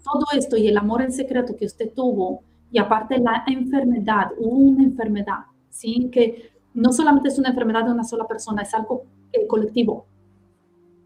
[0.02, 4.82] todo esto y el amor en secreto que usted tuvo, y aparte la enfermedad, una
[4.82, 6.09] enfermedad, ¿sí?
[6.11, 10.06] Que no solamente es una enfermedad de una sola persona, es algo eh, colectivo.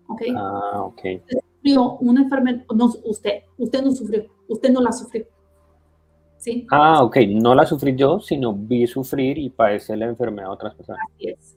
[0.08, 0.22] ¿Ok?
[0.36, 1.00] Ah, ok.
[1.20, 5.24] Usted sufrió una enfermedad, no usted, usted no sufrió, usted no la sufrió.
[6.36, 6.66] ¿Sí?
[6.70, 7.18] Ah, ok.
[7.28, 11.02] No la sufrí yo, sino vi sufrir y padecer la enfermedad a otras personas.
[11.14, 11.56] Así es.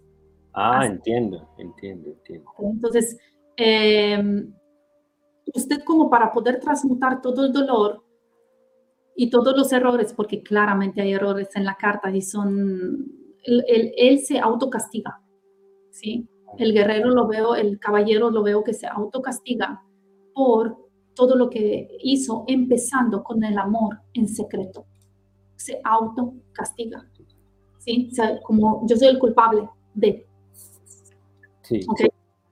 [0.54, 0.92] Ah, Así.
[0.92, 2.52] entiendo, entiendo, entiendo.
[2.60, 3.18] Entonces,
[3.58, 4.46] eh,
[5.56, 8.04] usted como para poder transmutar todo el dolor
[9.16, 13.92] y todos los errores, porque claramente hay errores en la carta y son, él, él,
[13.98, 15.22] él se autocastiga,
[15.92, 16.28] ¿sí?
[16.58, 19.84] El guerrero lo veo, el caballero lo veo que se autocastiga
[20.34, 20.78] por
[21.14, 24.86] todo lo que hizo, empezando con el amor en secreto.
[25.56, 27.08] Se autocastiga,
[27.80, 28.10] ¿sí?
[28.12, 30.26] O sea, como yo soy el culpable de.
[31.62, 31.80] Sí.
[31.88, 32.10] ¿okay?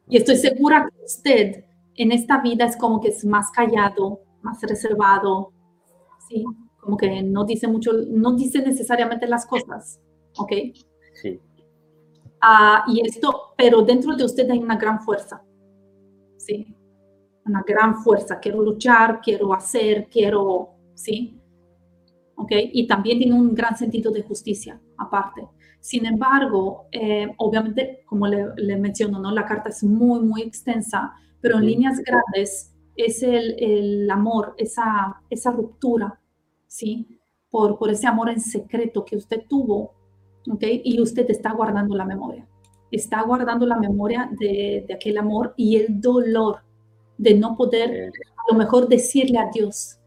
[0.08, 4.62] Y estoy segura que usted en esta vida es como que es más callado, más
[4.62, 5.52] reservado,
[6.28, 6.46] ¿sí?
[6.80, 10.00] Como que no dice mucho, no dice necesariamente las cosas,
[10.38, 10.52] ¿ok?
[11.22, 11.39] Sí.
[12.41, 15.44] Uh, y esto, pero dentro de usted hay una gran fuerza,
[16.38, 16.76] ¿sí?
[17.46, 18.39] Una gran fuerza.
[18.39, 21.39] Quiero luchar, quiero hacer, quiero, ¿sí?
[22.36, 22.52] ¿Ok?
[22.74, 25.48] Y también tiene un gran sentido de justicia, aparte.
[25.80, 29.32] Sin embargo, eh, obviamente, como le, le, menciono, ¿no?
[29.32, 31.67] La carta es muy, muy extensa, pero en sí.
[31.67, 36.20] líneas grandes es el, el amor, esa, esa ruptura,
[36.67, 37.20] ¿sí?
[37.50, 39.94] Por, por ese amor en secreto que usted tuvo,
[40.50, 40.64] ¿ok?
[40.84, 42.48] Y usted está guardando la memoria.
[42.92, 46.60] Está guardando la memoria de, de aquel amor y el dolor
[47.18, 49.98] de no poder, a lo mejor, decirle a Dios.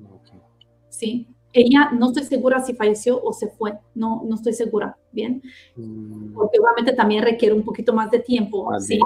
[0.00, 0.40] Okay.
[0.88, 1.28] ¿Sí?
[1.52, 5.42] Ella, no estoy segura si falleció o se fue, no, no estoy segura, ¿bien?
[5.76, 6.34] Mm.
[6.34, 8.98] Porque obviamente también requiere un poquito más de tiempo, Ah, ¿sí?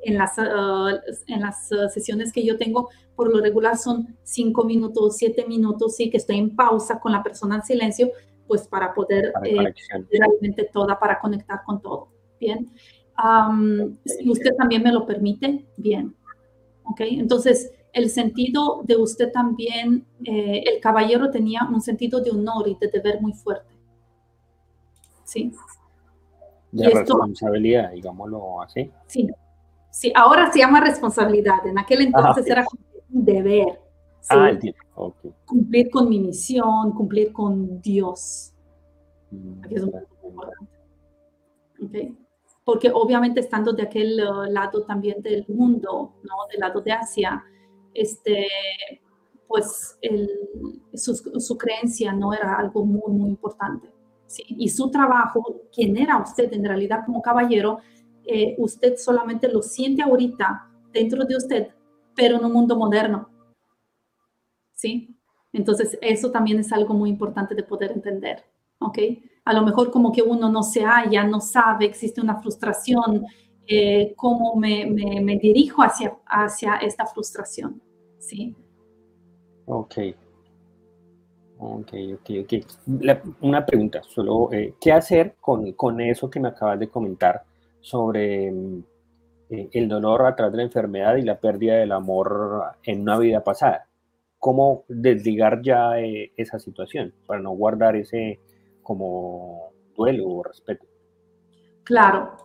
[0.00, 0.96] En las, uh,
[1.26, 5.96] en las uh, sesiones que yo tengo, por lo regular son cinco minutos, siete minutos,
[5.96, 8.10] sí, que estoy en pausa con la persona en silencio,
[8.48, 9.74] pues para poder Para eh,
[10.10, 12.08] realmente toda, para conectar con todo,
[12.40, 12.68] ¿bien?
[13.22, 16.14] Um, si usted también me lo permite, bien,
[16.84, 17.00] ¿ok?
[17.02, 22.76] Entonces, el sentido de usted también, eh, el caballero tenía un sentido de honor y
[22.76, 23.74] de deber muy fuerte,
[25.24, 25.52] ¿sí?
[26.72, 28.90] De Y esto- responsabilidad, digámoslo así.
[29.06, 29.28] Sí,
[29.90, 32.50] sí, ahora se llama responsabilidad, en aquel entonces ok.
[32.50, 32.64] era
[33.12, 33.80] un deber,
[34.30, 34.78] Ah, entiendo.
[34.94, 35.16] Ok.
[35.46, 38.52] cumplir con mi misión, cumplir con Dios.
[39.30, 39.92] Mm, Aquí es muy
[40.24, 40.68] importante.
[41.82, 42.16] ¿ok?
[42.64, 46.34] Porque obviamente estando de aquel uh, lado también del mundo, ¿no?
[46.50, 47.42] Del lado de Asia,
[47.94, 48.46] este,
[49.46, 50.28] pues el-
[50.94, 53.88] su, su creencia no era algo muy, muy importante.
[54.26, 54.42] ¿sí?
[54.48, 57.78] Y su trabajo, quien era usted en realidad como caballero,
[58.26, 61.68] eh, usted solamente lo siente ahorita dentro de usted,
[62.14, 63.30] pero en un mundo moderno.
[64.78, 65.18] ¿Sí?
[65.52, 68.44] Entonces, eso también es algo muy importante de poder entender,
[68.78, 68.98] ¿ok?
[69.44, 73.26] A lo mejor como que uno no se halla, no sabe, existe una frustración,
[73.66, 77.82] eh, cómo me, me, dirijo hacia, hacia esta frustración,
[78.18, 78.54] ¿sí?
[79.66, 79.96] Ok.
[81.60, 83.34] Ok, ok, ok.
[83.40, 87.42] una pregunta, solo, eh, ¿qué hacer con, con, eso que me acabas de comentar
[87.80, 88.46] sobre
[89.50, 93.18] eh, el dolor a través de la enfermedad y la pérdida del amor en una
[93.18, 93.87] vida pasada?
[94.38, 98.40] ¿Cómo desligar ya esa situación para no guardar ese
[98.82, 100.86] como duelo o respeto?
[101.84, 102.36] Claro,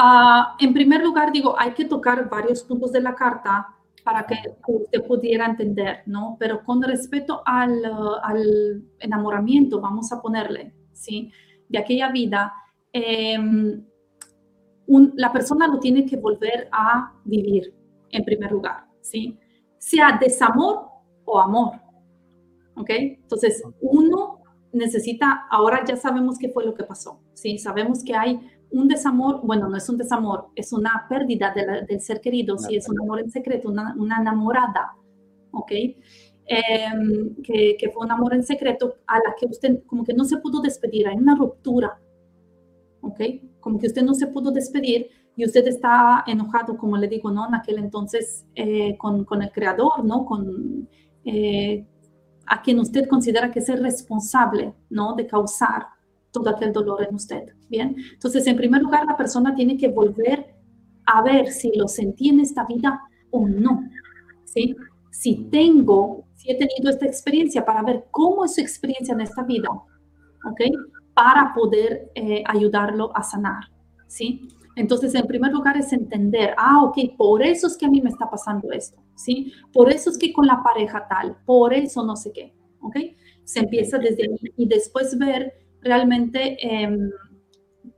[0.00, 3.66] Ah, en primer lugar, digo, hay que tocar varios puntos de la carta
[4.04, 4.36] para que
[4.68, 6.36] usted pudiera entender, ¿no?
[6.38, 7.84] Pero con respecto al,
[8.22, 11.32] al enamoramiento, vamos a ponerle, ¿sí?
[11.68, 12.54] De aquella vida,
[12.92, 13.84] em,
[15.16, 17.74] la persona lo tiene que volver a vivir,
[18.10, 19.36] en primer lugar, ¿sí?
[19.78, 20.90] Sea desamor
[21.28, 21.72] o amor,
[22.76, 22.90] ¿ok?
[22.90, 27.58] Entonces, uno necesita, ahora ya sabemos qué fue lo que pasó, ¿sí?
[27.58, 31.54] Sabemos que hay un desamor, bueno, no es un desamor, es una pérdida
[31.88, 34.94] del ser querido, si es un amor en secreto, una, enamorada,
[35.52, 35.72] ¿ok?
[36.50, 40.24] Em, que, que, fue un amor en secreto a la que usted como que no
[40.24, 41.98] se pudo despedir, hay una ruptura,
[43.02, 43.20] ¿ok?
[43.60, 47.46] Como que usted no se pudo despedir y usted está enojado, como le digo, ¿no?
[47.46, 50.24] En aquel entonces eh, con, con, el creador, ¿no?
[50.24, 50.88] Con
[51.30, 51.86] eh,
[52.46, 55.14] a quien usted considera que es el responsable, ¿no?
[55.14, 55.88] De causar
[56.30, 57.52] todo aquel dolor en usted.
[57.68, 60.54] Bien, entonces en primer lugar la persona tiene que volver
[61.04, 63.82] a ver si lo sentí en esta vida o no.
[64.44, 64.74] ¿sí?
[65.10, 69.42] Si tengo, si he tenido esta experiencia para ver cómo es su experiencia en esta
[69.42, 70.60] vida, ¿ok?
[71.12, 73.64] Para poder eh, ayudarlo a sanar,
[74.06, 74.48] ¿sí?
[74.78, 78.10] Entonces, en primer lugar es entender, ah, ok, por eso es que a mí me
[78.10, 79.52] está pasando esto, ¿sí?
[79.72, 82.96] Por eso es que con la pareja tal, por eso no sé qué, ¿ok?
[83.42, 87.10] Se empieza desde ahí y después ver realmente em,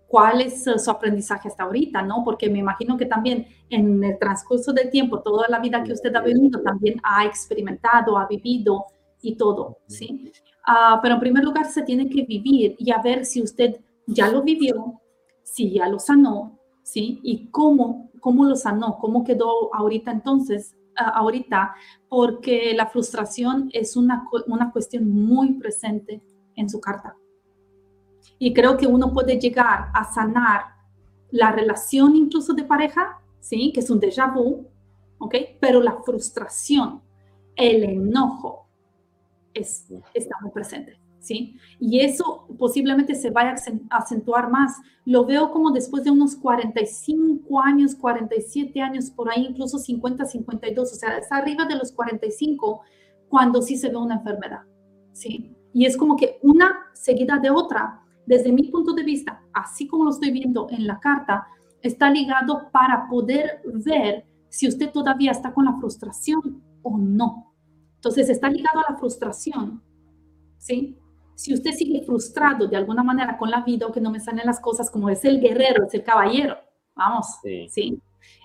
[0.06, 2.22] cuál es su aprendizaje hasta ahorita, ¿no?
[2.24, 6.16] Porque me imagino que también en el transcurso del tiempo, toda la vida que usted
[6.16, 8.86] ha vivido, también ha experimentado, ha vivido
[9.20, 10.32] y todo, ¿sí?
[10.66, 14.30] Ah, pero en primer lugar se tiene que vivir y a ver si usted ya
[14.30, 14.98] lo vivió,
[15.42, 17.20] si ya lo sanó, ¿sí?
[17.22, 21.74] Y cómo, cómo lo sanó, cómo quedó ahorita entonces, ah, ahorita,
[22.08, 26.22] porque la frustración es una, una cuestión muy presente
[26.56, 27.16] en su carta.
[28.38, 30.62] Y creo que uno puede llegar a sanar
[31.30, 33.72] la relación incluso de pareja, ¿sí?
[33.72, 34.66] Que es un déjà vu,
[35.18, 35.34] ¿ok?
[35.60, 37.02] Pero la frustración,
[37.56, 38.66] el enojo,
[39.54, 41.56] es, está muy presente, ¿sí?
[41.78, 43.54] Y eso posiblemente se vaya
[43.90, 44.76] a acentuar más.
[45.04, 50.92] Lo veo como después de unos 45 años, 47 años, por ahí incluso 50, 52,
[50.92, 52.82] o sea, es arriba de los 45
[53.28, 54.62] cuando sí se ve una enfermedad,
[55.12, 55.54] ¿sí?
[55.72, 60.04] Y es como que una seguida de otra desde mi punto de vista, así como
[60.04, 61.46] lo estoy viendo en la carta,
[61.82, 67.54] está ligado para poder ver si usted todavía está con la frustración o no.
[67.96, 69.82] Entonces, está ligado a la frustración,
[70.58, 70.96] ¿sí?
[71.40, 74.44] Si usted sigue frustrado de alguna manera con la vida o que no me salen
[74.44, 76.58] las cosas como es el guerrero, es el caballero,
[76.94, 77.28] vamos,
[77.70, 77.98] ¿sí?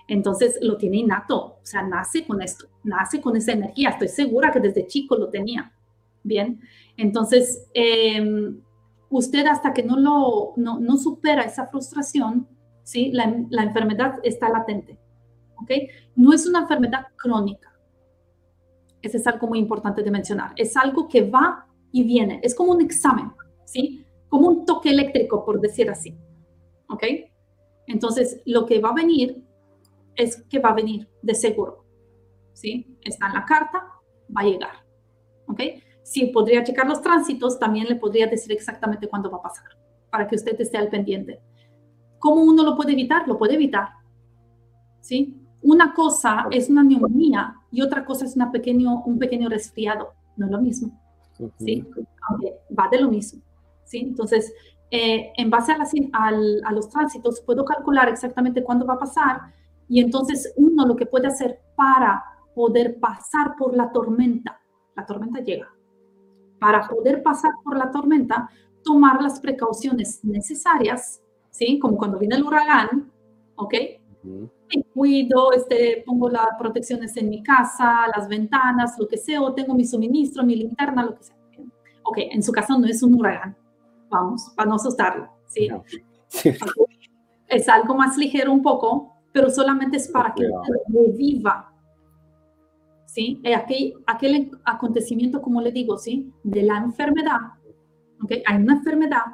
[0.08, 3.90] Entonces, lo tiene innato, o sea, nace con esto, nace con esa energía.
[3.90, 5.70] Estoy segura que desde chico lo tenía.
[6.22, 6.58] Bien,
[6.96, 8.54] entonces, eh,
[9.10, 12.48] usted hasta que no, lo, no, supera esa frustración,
[12.82, 13.12] ¿sí?
[13.12, 14.98] La, la, enfermedad está latente.
[15.56, 15.70] ¿ok?
[16.14, 17.78] No es una enfermedad crónica.
[19.02, 20.54] Ese es algo muy importante de mencionar.
[20.56, 21.65] Es algo que va
[21.96, 22.40] y viene.
[22.42, 23.32] Es como un examen,
[23.64, 24.04] ¿sí?
[24.28, 26.14] Como un toque eléctrico, por decir así.
[26.90, 27.04] ¿Ok?
[27.86, 29.42] Entonces, lo que va a venir
[30.14, 31.86] es que va a venir de seguro.
[32.52, 32.98] ¿Sí?
[33.02, 33.78] Está en la carta,
[34.36, 34.84] va a llegar.
[35.48, 35.60] ¿Ok?
[36.02, 39.66] si podría checar los tránsitos, también le podría decir exactamente cuándo va a pasar,
[40.08, 41.40] para que usted esté al pendiente.
[42.20, 43.26] ¿Cómo uno lo puede evitar?
[43.26, 43.88] Lo puede evitar.
[45.00, 45.34] ¿Sí?
[45.62, 50.12] Una cosa es una neumonía y otra cosa es una pequeño, un pequeño resfriado.
[50.36, 51.05] No es lo mismo.
[51.58, 51.84] ¿Sí?
[52.78, 53.42] va de lo mismo.
[53.84, 53.98] ¿Sí?
[53.98, 54.52] Entonces,
[54.90, 59.40] eh, en base a, a los tránsitos, puedo calcular exactamente cuándo va a pasar
[59.88, 62.22] y entonces uno lo que puede hacer para
[62.54, 64.60] poder pasar por la tormenta,
[64.96, 65.68] la tormenta llega,
[66.58, 68.48] para poder pasar por la tormenta,
[68.82, 71.78] tomar las precauciones necesarias, ¿sí?
[71.78, 73.12] Como cuando viene el huracán,
[73.56, 73.74] ¿ok?
[74.24, 79.54] Me cuido, este, pongo las protecciones en mi casa, las ventanas, lo que sea, o
[79.54, 81.35] tengo mi suministro, mi linterna, lo que sea.
[82.08, 83.56] Ok, en su caso no es un huracán,
[84.08, 85.68] vamos, para no asustarlo, ¿sí?
[87.48, 90.48] Es algo más ligero un poco, pero solamente es para que
[90.88, 91.76] reviva
[93.16, 93.40] ¿sí?
[93.56, 96.30] Aquel, aquel acontecimiento, como le digo, ¿sí?
[96.42, 97.40] De la enfermedad,
[98.22, 98.32] ¿ok?
[98.44, 99.24] Hay una enfermedad,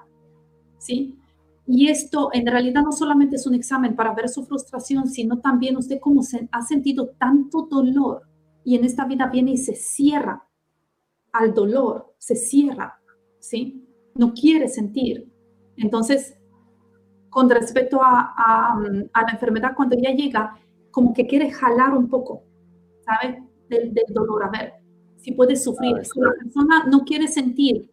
[0.78, 1.18] ¿sí?
[1.66, 5.76] Y esto en realidad no solamente es un examen para ver su frustración, sino también
[5.76, 8.22] usted como se, ha sentido tanto dolor
[8.64, 10.46] y en esta vida viene y se cierra
[11.32, 13.00] al dolor, se cierra,
[13.40, 13.84] ¿sí?
[14.14, 15.28] No quiere sentir.
[15.76, 16.38] Entonces,
[17.30, 18.74] con respecto a, a,
[19.12, 20.56] a la enfermedad, cuando ya llega,
[20.92, 22.44] como que quiere jalar un poco,
[23.04, 23.42] ¿sabe?
[23.68, 24.44] Del, del dolor.
[24.44, 24.74] A ver,
[25.16, 25.96] si puede sufrir.
[26.04, 27.90] Si la persona no quiere sentir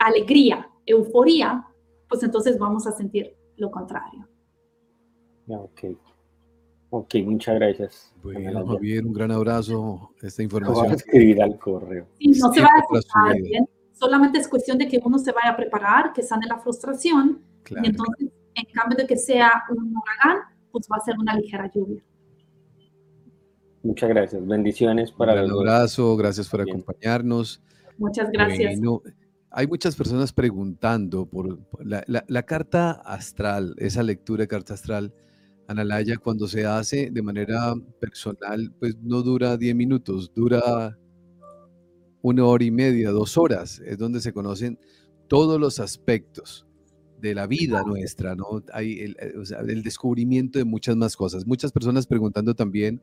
[0.00, 1.66] alegría, euforía,
[2.10, 4.28] pues entonces vamos a sentir lo contrario.
[5.48, 5.96] Ok.
[6.90, 8.12] Ok, muchas gracias.
[8.22, 10.10] Bueno, Javier, un gran abrazo.
[10.22, 10.84] Esta información.
[10.84, 12.06] Voy a escribir al correo.
[12.18, 13.68] Sí, no se va a frustrar bien.
[13.92, 17.40] Solamente es cuestión de que uno se vaya a preparar, que sane la frustración.
[17.62, 17.84] Claro.
[17.84, 21.70] Y entonces, en cambio de que sea un huracán, pues va a ser una ligera
[21.74, 22.02] lluvia.
[23.82, 24.46] Muchas gracias.
[24.46, 26.76] Bendiciones para Un gran abrazo, gracias por Bien.
[26.76, 27.62] acompañarnos.
[27.98, 28.78] Muchas gracias.
[28.78, 29.02] Bueno,
[29.50, 35.14] hay muchas personas preguntando por la, la, la, carta astral, esa lectura de carta astral,
[35.68, 40.96] Analaya, cuando se hace de manera personal, pues no dura 10 minutos, dura
[42.22, 44.78] una hora y media, dos horas, es donde se conocen
[45.28, 46.66] todos los aspectos
[47.20, 48.62] de la vida nuestra, ¿no?
[48.72, 51.46] Hay el, sea, el descubrimiento de muchas más cosas.
[51.46, 53.00] Muchas personas preguntando también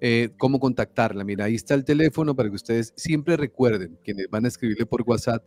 [0.00, 1.24] eh, cómo contactarla.
[1.24, 5.02] Mira, ahí está el teléfono para que ustedes siempre recuerden, quienes van a escribirle por
[5.06, 5.44] WhatsApp,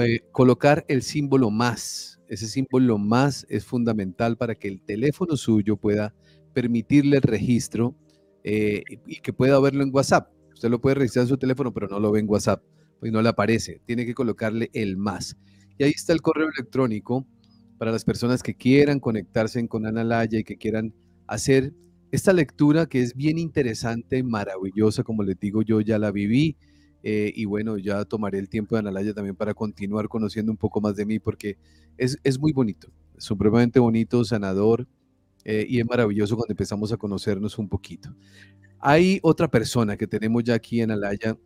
[0.00, 2.15] eh, colocar el símbolo más.
[2.28, 6.14] Ese símbolo más es fundamental para que el teléfono suyo pueda
[6.52, 7.94] permitirle el registro
[8.42, 10.30] eh, y que pueda verlo en WhatsApp.
[10.54, 12.62] Usted lo puede registrar en su teléfono, pero no lo ve en WhatsApp,
[12.98, 13.80] pues no le aparece.
[13.84, 15.36] Tiene que colocarle el más.
[15.78, 17.26] Y ahí está el correo electrónico
[17.78, 20.94] para las personas que quieran conectarse con Analaya y que quieran
[21.26, 21.74] hacer
[22.10, 26.56] esta lectura que es bien interesante, maravillosa, como les digo, yo ya la viví.
[27.08, 30.80] Eh, y bueno, ya tomaré el tiempo de Analaya también para continuar conociendo un poco
[30.80, 31.56] más de mí, porque
[31.96, 34.88] es, es muy bonito, supremamente bonito, sanador,
[35.44, 38.12] eh, y es maravilloso cuando empezamos a conocernos un poquito.
[38.80, 41.38] Hay otra persona que tenemos ya aquí en Alaya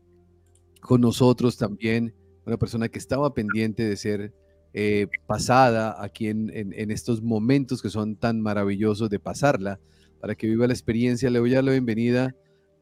[0.80, 2.14] con nosotros también,
[2.46, 4.32] una persona que estaba pendiente de ser
[4.72, 9.78] eh, pasada aquí en, en, estos momentos que son tan maravillosos de pasarla,
[10.22, 11.28] para que viva la experiencia.
[11.28, 12.34] Le voy a la bienvenida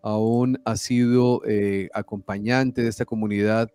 [0.03, 3.71] a un asiduo eh, acompañante de esta comunidad,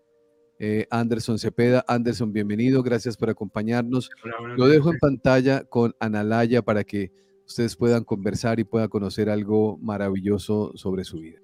[0.60, 1.84] eh, Anderson Cepeda.
[1.88, 4.10] Anderson, bienvenido, gracias por acompañarnos.
[4.24, 7.12] Hola, Lo dejo en pantalla con Analaya para que
[7.46, 11.40] ustedes puedan conversar y puedan conocer algo maravilloso sobre su vida.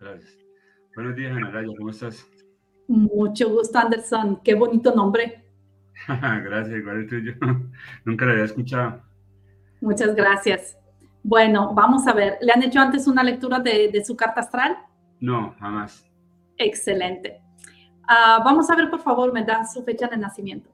[0.00, 0.38] Gracias.
[0.94, 2.26] Buenos días, Analaya, ¿cómo estás?
[2.88, 4.40] Mucho gusto, Anderson.
[4.42, 5.44] Qué bonito nombre.
[6.08, 7.32] gracias, igual el tuyo.
[8.04, 9.02] Nunca lo había escuchado.
[9.80, 10.78] Muchas gracias.
[11.28, 12.38] Bueno, vamos a ver.
[12.40, 14.76] ¿Le han hecho antes una lectura de, de su carta astral?
[15.18, 16.08] No, jamás.
[16.56, 17.42] Excelente.
[18.04, 20.70] Uh, vamos a ver, por favor, me da su fecha de nacimiento.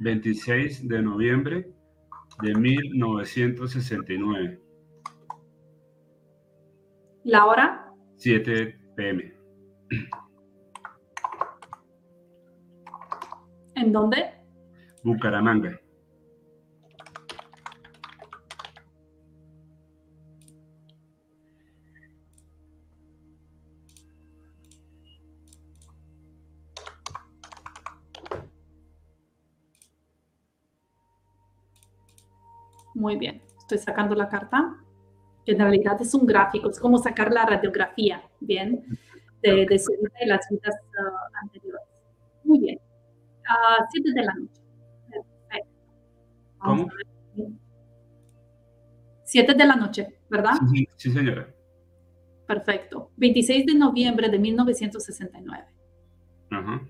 [0.00, 1.72] 26 de noviembre
[2.42, 4.60] de 1969.
[7.24, 7.90] ¿La hora?
[8.16, 9.32] 7 pm.
[13.74, 14.34] ¿En dónde?
[15.02, 15.80] Bucaramanga.
[32.98, 34.74] Muy bien, estoy sacando la carta,
[35.46, 38.84] que en realidad es un gráfico, es como sacar la radiografía, ¿bien?
[39.40, 41.86] De, de su vida y las vidas uh, anteriores.
[42.42, 42.80] Muy bien.
[43.48, 44.60] Uh, siete de la noche.
[45.08, 45.78] Perfecto.
[46.58, 46.88] ¿Cómo?
[49.22, 50.54] Siete de la noche, ¿verdad?
[50.72, 51.54] Sí, sí, señora.
[52.48, 53.12] Perfecto.
[53.16, 55.66] 26 de noviembre de 1969.
[56.50, 56.82] Ajá.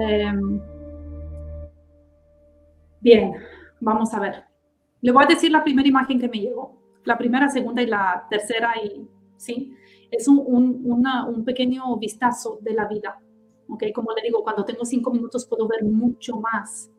[0.00, 0.32] Eh,
[3.00, 3.32] bien,
[3.80, 4.44] vamos a ver.
[5.00, 6.80] Le voy a decir la primera imagen que me llegó.
[7.04, 9.74] La primera, segunda y la tercera, y sí,
[10.10, 13.20] es un, un, una, un pequeño vistazo de la vida.
[13.68, 13.84] ¿ok?
[13.94, 16.90] Como le digo, cuando tengo cinco minutos puedo ver mucho más.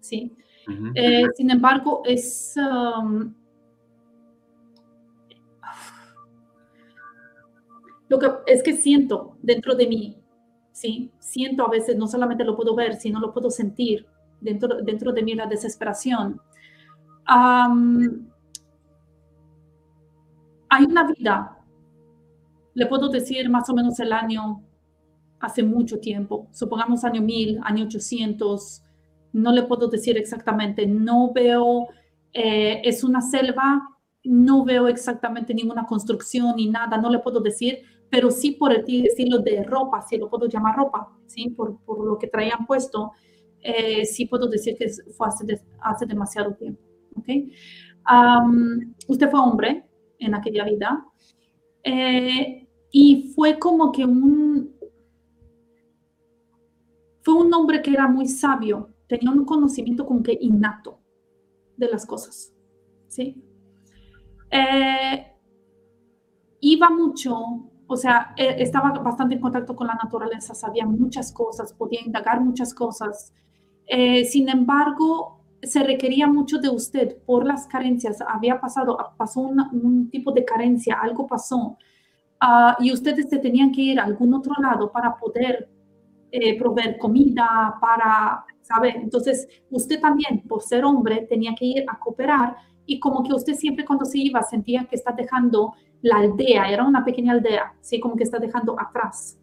[0.00, 0.36] ¿sí?
[0.68, 0.92] Uh -huh.
[0.94, 2.54] eh, sin embargo, es...
[2.56, 3.34] Um,
[8.06, 10.23] lo que es que siento dentro de mí
[10.84, 11.10] ¿sí?
[11.18, 14.06] Siento a veces, no solamente lo puedo ver, sino lo puedo sentir
[14.38, 16.40] dentro, dentro de mí la desesperación.
[20.68, 21.58] hay una vida,
[22.74, 24.62] le puedo decir más o menos el año,
[25.40, 28.82] hace mucho tiempo, supongamos año 1000, año 800,
[29.32, 31.88] no le puedo decir exactamente, no veo,
[32.34, 33.88] eh, es una selva,
[34.22, 37.84] no veo exactamente ninguna construcción ni nada, no le puedo decir,
[38.14, 41.50] pero sí por el estilo de ropa, si lo puedo llamar ropa, ¿sí?
[41.50, 43.10] por, por lo que traían puesto,
[43.60, 46.80] eh, sí puedo decir que fue hace, hace demasiado tiempo.
[47.16, 47.50] ¿okay?
[49.08, 49.84] usted fue hombre
[50.20, 51.04] en aquella vida
[51.82, 54.72] eh, y fue como que un...
[57.22, 61.00] Fue un hombre que era muy sabio, tenía un conocimiento como que innato
[61.76, 62.54] de las cosas,
[63.08, 63.42] ¿sí?
[64.52, 65.26] Eh,
[66.60, 71.72] iba mucho, o sea, eh, estaba bastante en contacto con la naturaleza, sabía muchas cosas,
[71.72, 73.32] podía indagar muchas cosas.
[73.86, 78.18] Eh, sin embargo, se requería mucho de usted por las carencias.
[78.20, 81.78] Había pasado, pasó un tipo de carencia, algo pasó.
[82.40, 85.70] Ah, y ustedes se tenían que ir a algún otro lado para poder
[86.58, 88.88] proveer comida, para, ¿sabe?
[88.96, 92.56] Entonces, usted también, por ser hombre, tenía que ir a cooperar
[92.86, 96.84] y como que usted siempre cuando se iba sentía que está dejando la aldea, era
[96.84, 97.98] una pequeña aldea, ¿sí?
[97.98, 99.38] Como que está dejando atrás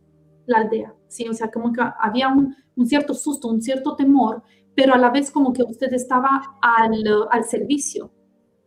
[0.45, 1.27] la aldea, ¿sí?
[1.27, 4.43] O sea, como que había un, un cierto susto, un cierto temor,
[4.75, 8.11] pero a la vez como que usted estaba al, al servicio,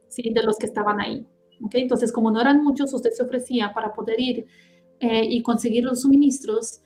[0.09, 0.31] ¿sí?
[0.35, 1.27] De los que estaban ahí,
[1.63, 1.75] ¿ok?
[1.77, 4.47] Entonces, como no eran muchos, usted se ofrecía para poder ir
[5.01, 6.81] eh, y conseguir los suministros.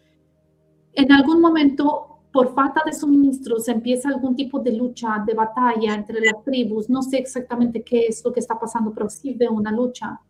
[0.93, 6.21] En algún momento por falta de suministros empieza algún tipo de lucha, de batalla entre
[6.21, 6.89] las tribus.
[6.91, 10.21] No sé exactamente qué es lo que está pasando, pero sí veo una lucha.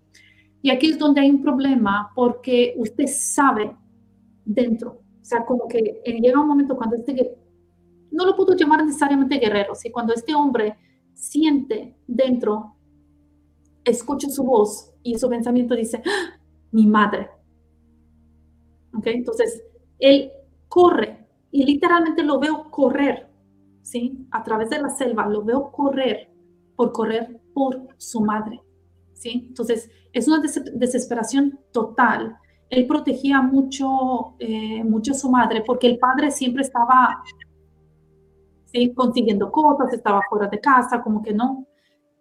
[0.62, 3.76] Y aquí es donde hay un problema porque usted sabe
[4.44, 7.36] dentro, o sea, como que llega un momento cuando este,
[8.10, 9.90] no lo puedo llamar necesariamente guerrero, ¿sí?
[9.90, 10.76] cuando este hombre
[11.14, 12.74] siente dentro,
[13.84, 16.38] escucha su voz y su pensamiento dice, ¡Ah!
[16.70, 17.28] mi madre.
[18.94, 19.06] ¿Ok?
[19.06, 19.62] Entonces,
[19.98, 20.30] él
[20.68, 21.17] corre
[21.50, 23.28] y literalmente lo veo correr,
[23.82, 24.26] ¿sí?
[24.30, 26.30] A través de la selva, lo veo correr
[26.76, 28.60] por correr por su madre,
[29.14, 29.46] ¿sí?
[29.48, 32.36] Entonces, es una desesperación total.
[32.70, 37.22] Él protegía mucho, eh, mucho a su madre porque el padre siempre estaba
[38.66, 38.92] ¿sí?
[38.94, 41.66] consiguiendo cosas, estaba fuera de casa, como que no,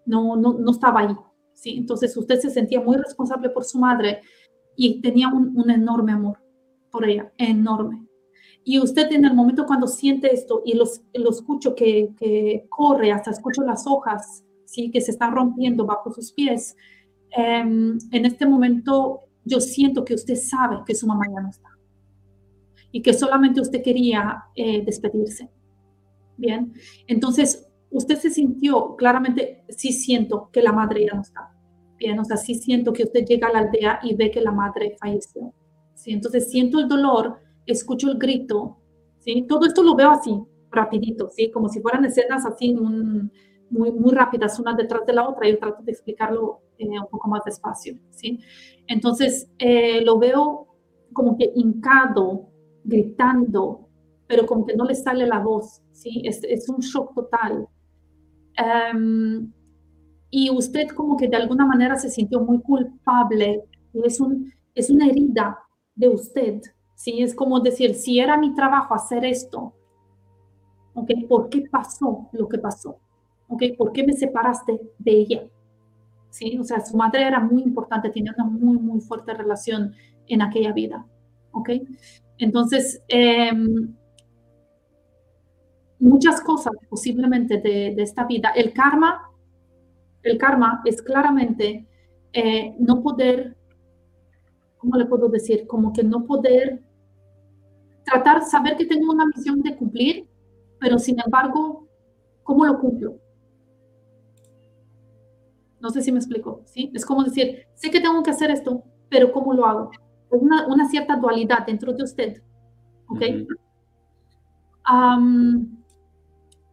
[0.06, 1.16] no, no, no estaba ahí,
[1.54, 1.78] ¿sí?
[1.78, 4.22] Entonces, usted se sentía muy responsable por su madre
[4.76, 6.40] y tenía un, un enorme amor
[6.92, 8.07] por ella, enorme.
[8.70, 13.14] Y usted en el momento cuando siente esto y los, lo escucho que, que, corre,
[13.14, 14.92] hasta escucho las hojas, ¿sí?
[14.92, 16.76] que se están rompiendo bajo sus pies,
[17.30, 21.70] em, en este momento yo siento que usted sabe que su mamá ya no está
[22.92, 25.50] y que solamente usted quería eh, despedirse.
[26.36, 26.74] Bien,
[27.08, 31.58] entonces usted se sintió, claramente sí siento que la madre ya no está.
[31.98, 34.52] Bien, o sea, sí siento que usted llega a la aldea y ve que la
[34.52, 35.54] madre falleció.
[35.96, 36.12] ¿sí?
[36.12, 38.78] Entonces siento el dolor escucho el grito,
[39.20, 39.46] ¿sí?
[39.48, 40.42] Todo esto lo veo así,
[40.72, 41.52] rapidito, ¿sí?
[41.52, 45.60] Como si fueran escenas así muy, muy rápidas, una detrás de la otra, y yo
[45.60, 48.40] trato de explicarlo eh, un poco más despacio, ¿sí?
[48.88, 50.68] Entonces, eh, lo veo
[51.14, 52.50] como que hincado,
[52.84, 53.88] gritando,
[54.28, 56.22] pero como que no le sale la voz, ¿sí?
[56.26, 57.68] Es, es un shock total.
[58.94, 59.52] Um,
[60.30, 63.64] y usted como que de alguna manera se sintió muy culpable,
[63.94, 65.58] es, un, es una herida
[65.96, 66.62] de usted,
[66.98, 67.22] ¿sí?
[67.22, 69.74] Es como decir, si era mi trabajo hacer esto,
[70.96, 71.12] ¿ok?
[71.30, 73.00] ¿Por qué pasó lo que pasó?
[73.48, 73.64] ¿Ok?
[73.78, 75.48] ¿Por qué me separaste de ella?
[76.32, 76.58] ¿Sí?
[76.60, 79.94] O sea, su madre era muy importante, tenía una muy, muy fuerte relación
[80.28, 81.06] en aquella vida,
[81.52, 81.70] ¿ok?
[82.40, 83.96] Entonces, em,
[86.00, 88.50] muchas cosas posiblemente de, esta vida.
[88.56, 89.32] El karma,
[90.24, 91.88] el karma es claramente
[92.34, 93.56] eh, no poder,
[94.78, 95.68] ¿cómo le puedo decir?
[95.68, 96.87] Como que no poder
[98.08, 100.28] tratar, saber que tengo una misión de cumplir,
[100.80, 101.88] pero sin embargo,
[102.44, 103.18] ¿cómo lo cumplo?
[105.80, 106.90] No sé si me explico, ¿sí?
[106.94, 109.92] Es como decir, sé que tengo que hacer esto, pero ¿cómo lo hago?
[110.32, 112.42] Es una, una cierta dualidad dentro de usted,
[113.10, 113.22] ¿ok?
[114.90, 115.78] um,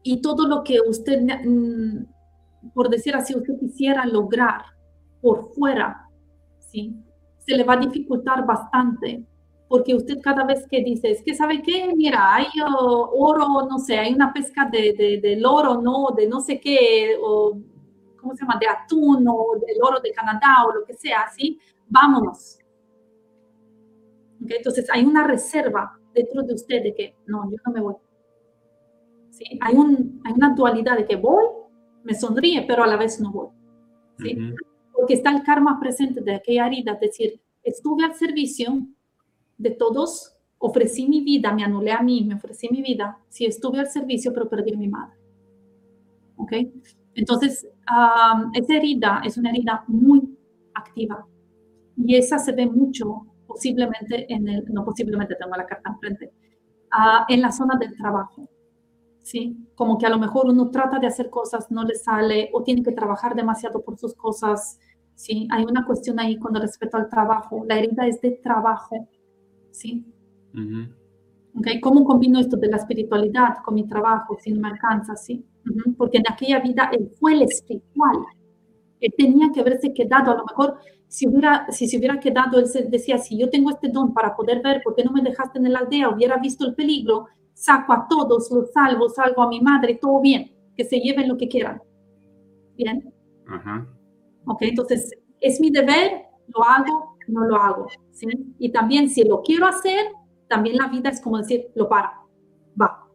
[0.03, 4.63] y todo lo que usted, mm, por decir así, usted quisiera lograr
[5.21, 6.09] por fuera,
[6.61, 6.95] ¿sí?
[7.39, 9.27] Se le va a dificultar bastante
[9.69, 13.79] porque usted cada vez que dice, es que sabe qué, mira, hay uh, oro, no
[13.79, 16.09] sé, hay una pesca de, de, del oro, ¿no?
[16.17, 17.59] De no sé qué, o
[18.21, 18.59] ¿cómo se llama?
[18.61, 21.59] De atún o del oro de Canadá o lo que sea, ¿sí?
[21.89, 22.59] Vámonos.
[24.47, 27.95] Entonces hay una reserva dentro de usted de que no, yo no me voy.
[29.31, 29.45] ¿Sí?
[29.61, 31.45] Hay, un, hay una dualidad de que voy,
[32.05, 33.49] me sonríe, pero a la vez no voy.
[34.19, 34.37] ¿sí?
[34.93, 38.87] Porque está el karma presente de aquella herida, es decir, estuve al servicio
[39.59, 43.81] de todos, ofrecí mi vida, me anulé a mí, me ofrecí mi vida, sí estuve
[43.81, 45.17] al servicio, pero perdí a mi madre.
[46.37, 46.53] ¿Ok?
[47.15, 47.67] Entonces,
[48.55, 50.37] esa herida es una herida muy
[50.75, 51.27] activa
[51.97, 56.33] y esa se ve mucho, posiblemente en el, no posiblemente tengo la carta enfrente,
[56.93, 58.49] uh, en la zona del trabajo.
[59.23, 59.57] ¿Sí?
[59.75, 62.83] Como que a lo mejor uno trata de hacer cosas, no le sale o tiene
[62.83, 64.79] que trabajar demasiado por sus cosas.
[65.15, 65.49] ¿sí?
[65.51, 67.65] Hay una cuestión ahí con respecto al trabajo.
[67.67, 69.09] La herida es de trabajo.
[69.75, 70.05] ¿Sí?
[71.59, 71.81] okay.
[71.81, 75.17] ¿Cómo combino esto de la espiritualidad con mi trabajo si no me alcanza?
[75.17, 75.45] ¿sí?
[75.99, 78.17] Porque en aquella vida él fue el espiritual.
[79.01, 82.67] Él tenía que haberse quedado, a lo mejor si, hubiera, si se hubiera quedado, él
[82.89, 85.73] decía, si yo tengo este don para poder ver, ¿por qué no me dejaste en
[85.73, 86.09] la aldea?
[86.09, 90.53] Hubiera visto el peligro, saco a todos, los salvo, salvo a mi madre, todo bien,
[90.77, 91.83] que se lleven lo que quieran.
[92.77, 93.13] ¿Bien?
[93.47, 93.87] Ajá.
[94.47, 95.11] Ok, entonces,
[95.41, 97.89] es mi deber, lo hago, no lo hago.
[98.11, 98.27] ¿sí?
[98.59, 100.07] Y también si lo quiero hacer,
[100.49, 102.13] también la vida es como decir, lo para,
[102.81, 103.09] va.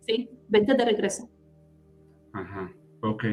[0.00, 0.30] ¿Sí?
[0.48, 1.28] Vente de regreso.
[2.32, 2.72] Ajá,
[3.02, 3.24] ok.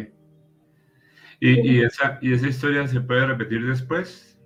[1.39, 4.39] ¿Y, esa, ¿Y esa historia se puede repetir después?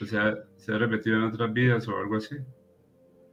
[0.00, 2.34] O sea, ¿se ha repetido en otras vidas o algo así?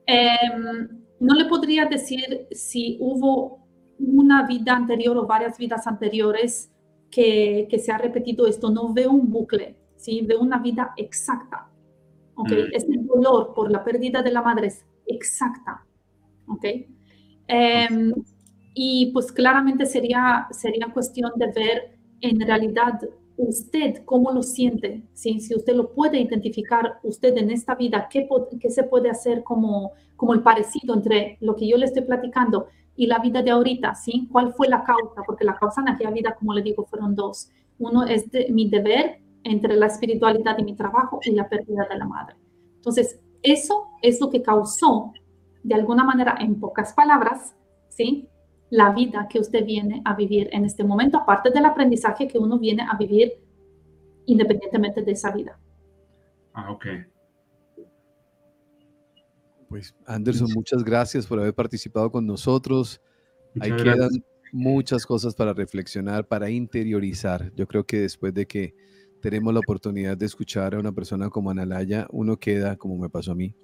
[0.06, 3.68] Em, no le podría decir si hubo
[3.98, 6.72] una vida anterior o varias vidas anteriores
[7.10, 8.70] que, que se ha repetido esto.
[8.70, 10.22] No veo un bucle, ¿sí?
[10.22, 11.70] veo una vida exacta.
[12.36, 12.64] ¿okay?
[12.64, 12.70] Mm.
[12.74, 15.86] Este dolor por la pérdida de la madre es exacta.
[16.48, 16.88] ¿okay?
[17.48, 18.14] Em,
[18.74, 23.00] y pues claramente sería, sería cuestión de ver en realidad
[23.38, 25.40] usted cómo lo siente, ¿sí?
[25.40, 28.28] si usted lo puede identificar usted en esta vida, qué,
[28.60, 32.68] qué se puede hacer como, como el parecido entre lo que yo le estoy platicando
[32.96, 34.28] y la vida de ahorita, ¿sí?
[34.32, 35.24] ¿Cuál fue la causa?
[35.26, 37.50] Porque la causa en aquella vida, como le digo, fueron dos.
[37.80, 41.98] Uno es de, mi deber entre la espiritualidad y mi trabajo y la pérdida de
[41.98, 42.36] la madre.
[42.76, 45.14] Entonces, eso es lo que causó,
[45.64, 47.56] de alguna manera, en pocas palabras,
[47.90, 48.30] ¿sí?
[48.72, 52.58] la vida que usted viene a vivir en este momento, aparte del aprendizaje que uno
[52.58, 53.34] viene a vivir
[54.26, 55.60] independientemente de esa vida.
[56.54, 56.86] Ah, ok.
[59.68, 63.02] Pues Anderson, muchas gracias por haber participado con nosotros.
[63.60, 64.10] Ahí quedan
[64.54, 67.54] muchas cosas para reflexionar, para interiorizar.
[67.56, 68.74] Yo creo que después de que
[69.22, 73.32] tenemos la oportunidad de escuchar a una persona como Analaya, uno queda, como me pasó
[73.32, 73.56] a mí,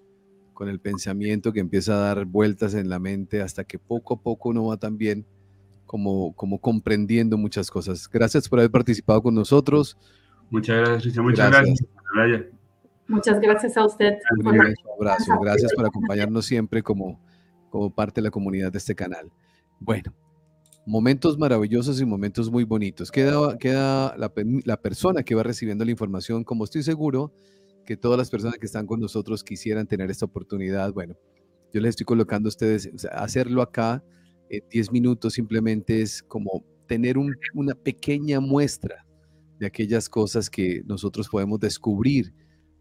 [0.54, 4.22] con el pensamiento que empieza a dar vueltas en la mente hasta que poco a
[4.22, 5.26] poco uno va también
[5.86, 8.08] como, como comprendiendo muchas cosas.
[8.10, 9.98] Gracias por haber participado con nosotros.
[10.50, 11.80] Muchas gracias, Muchas gracias.
[13.08, 14.18] Muchas gracias a usted.
[14.38, 15.40] Un abrazo.
[15.40, 17.20] Gracias por acompañarnos siempre como,
[17.70, 19.32] como parte de la comunidad de este canal.
[19.80, 20.14] Bueno,
[20.88, 23.12] momentos maravillosos y momentos muy bonitos.
[23.12, 24.32] Queda, queda la,
[24.64, 27.34] la persona que va recibiendo la información, como estoy seguro,
[27.86, 30.94] que todas las personas que están con nosotros quisieran tener esta oportunidad.
[30.94, 31.18] Bueno,
[31.74, 34.02] yo les estoy colocando a ustedes, hacerlo acá
[34.50, 39.06] en 10 minutos simplemente es como tener una pequeña muestra
[39.60, 42.34] de aquellas cosas que nosotros podemos descubrir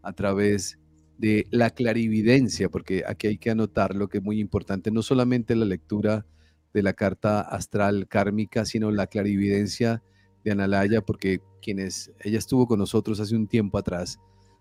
[0.02, 0.78] a través
[1.18, 5.56] de la clarividencia, porque aquí hay que anotar lo que es muy importante, no solamente
[5.56, 6.24] la lectura
[6.72, 10.02] de la carta astral kármica, sino la clarividencia
[10.44, 14.18] de Analaya, porque quienes ella estuvo con nosotros hace un tiempo atrás,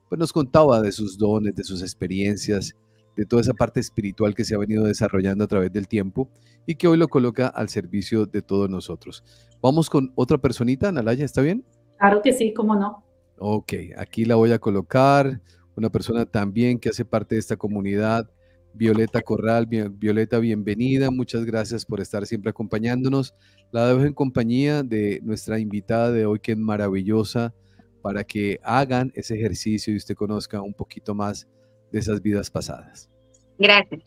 [0.09, 2.75] pues nos contaba de sus dones, de sus experiencias,
[3.15, 6.29] de toda esa parte espiritual que se ha venido desarrollando a través del tiempo
[6.65, 9.23] y que hoy lo coloca al servicio de todos nosotros.
[9.61, 11.65] Vamos con otra personita, Analaya, ¿está bien?
[11.97, 13.03] Claro que sí, cómo no.
[13.37, 15.41] Ok, aquí la voy a colocar,
[15.75, 18.29] una persona también que hace parte de esta comunidad,
[18.75, 19.65] Violeta Corral.
[19.65, 23.33] Violeta, bienvenida, muchas gracias por estar siempre acompañándonos.
[23.71, 27.53] La dejo en compañía de nuestra invitada de hoy, que es maravillosa,
[28.01, 31.47] para que hagan ese ejercicio y usted conozca un poquito más
[31.91, 33.09] de esas vidas pasadas.
[33.57, 34.01] Gracias.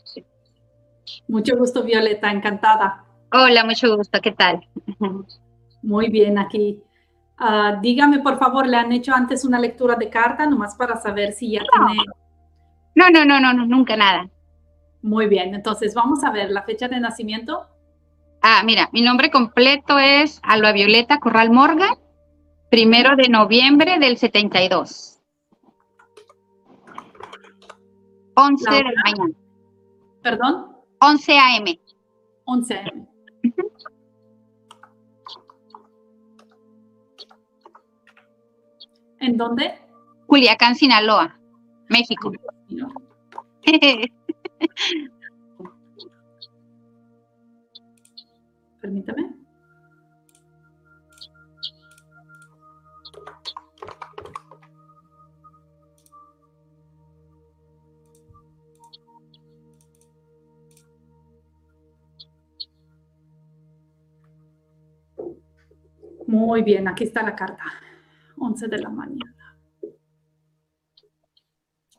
[1.26, 3.04] Mucho gusto, Violeta, encantada.
[3.32, 4.60] Hola, mucho gusto, ¿qué tal?
[5.82, 6.82] Muy bien, aquí.
[7.38, 11.32] Ah, dígame, por favor, ¿le han hecho antes una lectura de carta, nomás para saber
[11.32, 12.02] si ya tiene...
[12.94, 14.28] No, no, no, no, no, nunca nada.
[15.02, 17.66] Muy bien, entonces vamos a ver la fecha de nacimiento.
[18.42, 21.96] Ah, mira, mi nombre completo es Alba Violeta Corral Morgan
[22.70, 25.18] Primero de noviembre del 72.
[28.34, 29.34] 11 de la mañana.
[30.22, 30.76] ¿Perdón?
[31.00, 31.80] 11 a.m.
[32.44, 33.08] 11 a.m.
[39.20, 39.80] ¿En dónde?
[40.26, 41.40] Culiacán, Sinaloa,
[41.88, 42.30] México.
[48.80, 49.34] Permítame.
[66.26, 67.64] Muy bien, aquí está la carta.
[68.36, 69.37] 11 de la mañana.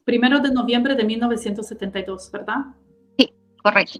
[0.09, 2.55] Primero de noviembre de 1972, ¿verdad?
[3.15, 3.31] Sí,
[3.61, 3.99] correcto.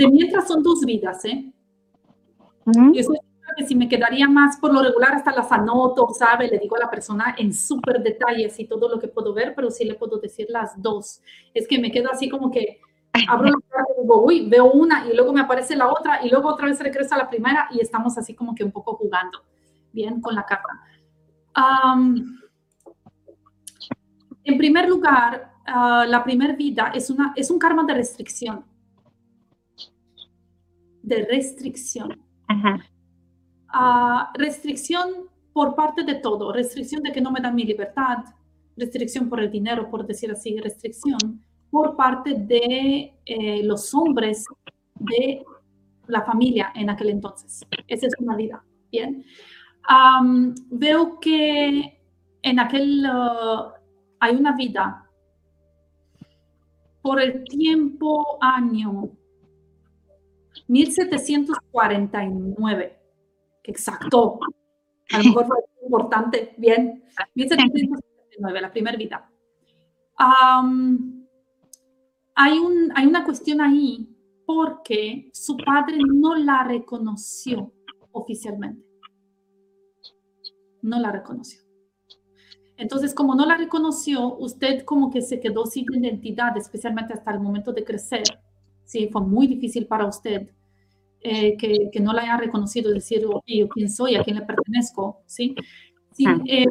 [0.00, 1.52] De mientras son dos vidas, ¿eh?
[2.64, 2.94] Ujú.
[2.94, 3.20] Y eso es
[3.56, 6.48] que si me quedaría más por lo regular, hasta las anoto, ¿sabe?
[6.48, 9.70] Le digo a la persona en súper detalles y todo lo que puedo ver, pero
[9.70, 11.20] sí le puedo decir las dos.
[11.52, 12.80] Es que me quedo así como que
[13.28, 16.30] abro la carta y digo, uy, veo una y luego me aparece la otra y
[16.30, 19.42] luego otra vez regreso a la primera y estamos así como que un poco jugando,
[19.92, 20.80] bien, con la carta.
[21.52, 22.38] Am,
[24.44, 28.69] en primer lugar, ah, la primera vida es, una, es un karma de restricción.
[31.02, 32.20] De restricción.
[32.48, 32.80] Ajá.
[33.68, 38.18] Ah, restricción por parte de todo, restricción de que no me dan mi libertad,
[38.76, 44.44] restricción por el dinero, por decir así, restricción por parte de eh, los hombres
[44.94, 45.44] de
[46.08, 47.64] la familia en aquel entonces.
[47.86, 49.24] Esa es una vida, ¿bien?
[50.70, 52.00] Veo que
[52.42, 53.74] en aquel, ah,
[54.18, 55.06] hay una vida
[57.02, 59.10] por el tiempo año
[60.68, 63.00] 1749
[63.62, 64.38] que exacto.
[65.12, 66.54] A lo mejor fue importante.
[66.56, 67.02] Bien.
[67.34, 69.30] 1779, la primera vida.
[70.16, 71.26] Am,
[72.34, 74.08] hay, un, hay una cuestión ahí
[74.46, 77.72] porque su padre no la reconoció
[78.12, 78.84] oficialmente.
[80.82, 81.60] No la reconoció.
[82.76, 87.40] Entonces, como no la reconoció, usted como que se quedó sin identidad, especialmente hasta el
[87.40, 88.22] momento de crecer.
[88.90, 90.50] Sí, fue muy difícil para usted
[91.20, 95.22] eh, que, que, no la haya reconocido, decir, yo quién soy, a quién le pertenezco,
[95.26, 95.54] ¿sí?
[96.10, 96.66] sí eh,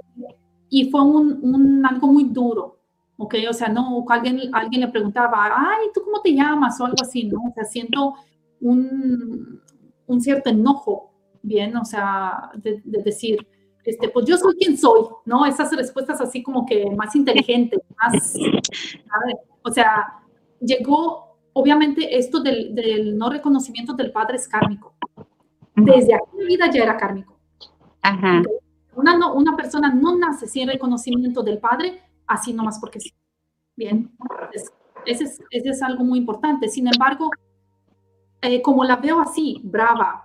[0.70, 2.82] y fue un, un, algo muy duro,
[3.15, 3.36] ¿ok?
[3.49, 6.82] O sea, no, alguien, alguien le preguntaba, ay, ¿tú cómo te llamas?
[6.82, 7.39] O algo así, ¿no?
[7.39, 8.15] O sea, siento
[8.59, 9.61] un,
[10.05, 11.78] un cierto enojo, ¿bien?
[11.78, 13.47] O sea, de, de, decir,
[13.86, 15.45] este, pues yo soy quien soy, ¿no?
[15.45, 19.36] Esas respuestas así como que más inteligentes, más, ¿sabes?
[19.63, 20.22] O sea,
[20.59, 24.93] llegó obviamente esto del, del, no reconocimiento del padre es kármico.
[25.76, 27.38] Desde aquella vida ya era kármico.
[28.02, 28.41] Ajá.
[28.95, 33.14] Una, no, una persona no nace sin reconocimiento del padre, así nomás porque sí.
[33.76, 34.74] Bien, Entonces,
[35.06, 36.68] ese, es, ese es algo muy importante.
[36.68, 37.30] Sin embargo,
[38.41, 40.24] eh, como la veo así, brava,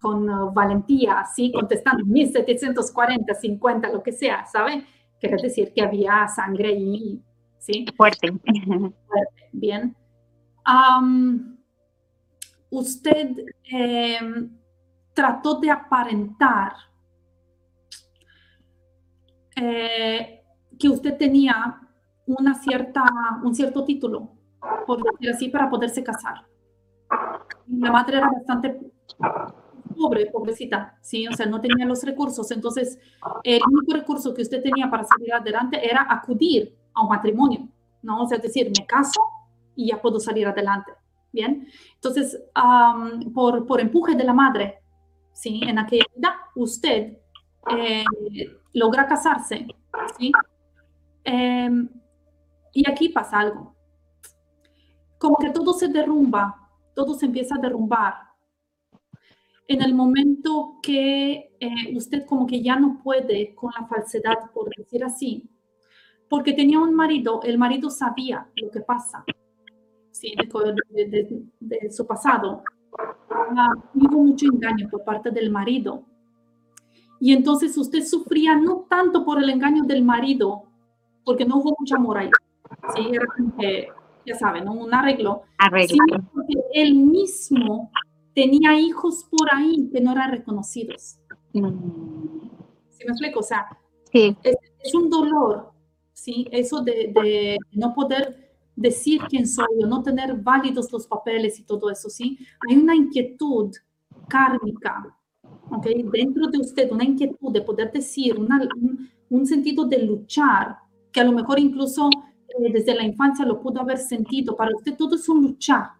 [0.00, 4.84] con uh, valentía, así, contestando 1740, 50, lo que sea, ¿sabe?
[5.20, 7.22] Quiere decir que había sangre y
[7.62, 7.86] ¿sí?
[7.96, 8.32] Fuerte.
[8.32, 9.96] Fuerte, bien.
[10.66, 11.56] Um,
[12.70, 13.30] usted
[13.72, 14.18] eh,
[15.14, 16.74] trató de aparentar
[19.56, 20.44] eh,
[20.78, 21.80] que usted tenía
[22.26, 23.04] una cierta,
[23.42, 24.32] un cierto título,
[24.86, 26.46] por decir así, para poderse casar.
[27.68, 28.80] La madre era bastante
[29.96, 31.28] pobre, pobrecita, ¿sí?
[31.28, 32.50] O sea, no tenía los recursos.
[32.50, 32.98] Entonces,
[33.44, 37.68] el único recurso que usted tenía para salir adelante era acudir a un matrimonio,
[38.02, 38.22] ¿no?
[38.22, 39.20] O sea, es decir, me caso
[39.74, 40.92] y ya puedo salir adelante,
[41.32, 41.66] ¿bien?
[41.94, 44.80] Entonces, um, por, por empuje de la madre,
[45.32, 45.60] ¿sí?
[45.64, 47.18] En aquella edad, usted
[47.70, 48.04] eh,
[48.74, 49.66] logra casarse,
[50.18, 50.32] ¿sí?
[51.24, 51.70] Eh,
[52.72, 53.74] y aquí pasa algo.
[55.18, 58.14] Como que todo se derrumba, todo se empieza a derrumbar.
[59.68, 64.68] en el momento que eh, usted como que ya no puede con la falsedad, por
[64.76, 65.48] decir así,
[66.32, 69.22] porque tenía un marido, el marido sabía lo que pasa,
[70.12, 70.34] ¿sí?
[70.88, 72.62] de, su pasado.
[73.28, 76.06] Ah, hubo mucho engaño por parte del marido.
[77.20, 80.62] Y entonces usted sufría no tanto por el engaño del marido,
[81.22, 82.30] porque no hubo mucho amor ahí.
[82.94, 83.26] Sí, era
[84.24, 85.42] ya saben, un arreglo.
[85.58, 86.02] Arreglo.
[86.06, 87.90] Sino porque él mismo
[88.34, 91.18] tenía hijos por ahí que no eran reconocidos.
[91.52, 91.68] Mm.
[92.88, 93.40] ¿Sí me explico?
[93.40, 93.66] O sea,
[94.12, 95.71] Sí, es, es un dolor,
[96.22, 96.46] ¿sí?
[96.52, 101.90] Eso de, de no poder decir quién soy no tener válidos los papeles y todo
[101.90, 102.38] eso, ¿sí?
[102.68, 103.70] Hay una inquietud
[104.28, 105.16] kármica,
[105.70, 105.86] ¿ok?
[106.12, 110.76] Dentro de usted, una inquietud de poder decir, una- un, un sentido de luchar,
[111.12, 112.08] que a lo mejor incluso
[112.48, 114.56] eh, desde la infancia lo pudo haber sentido.
[114.56, 115.90] Para usted todo es un luchar,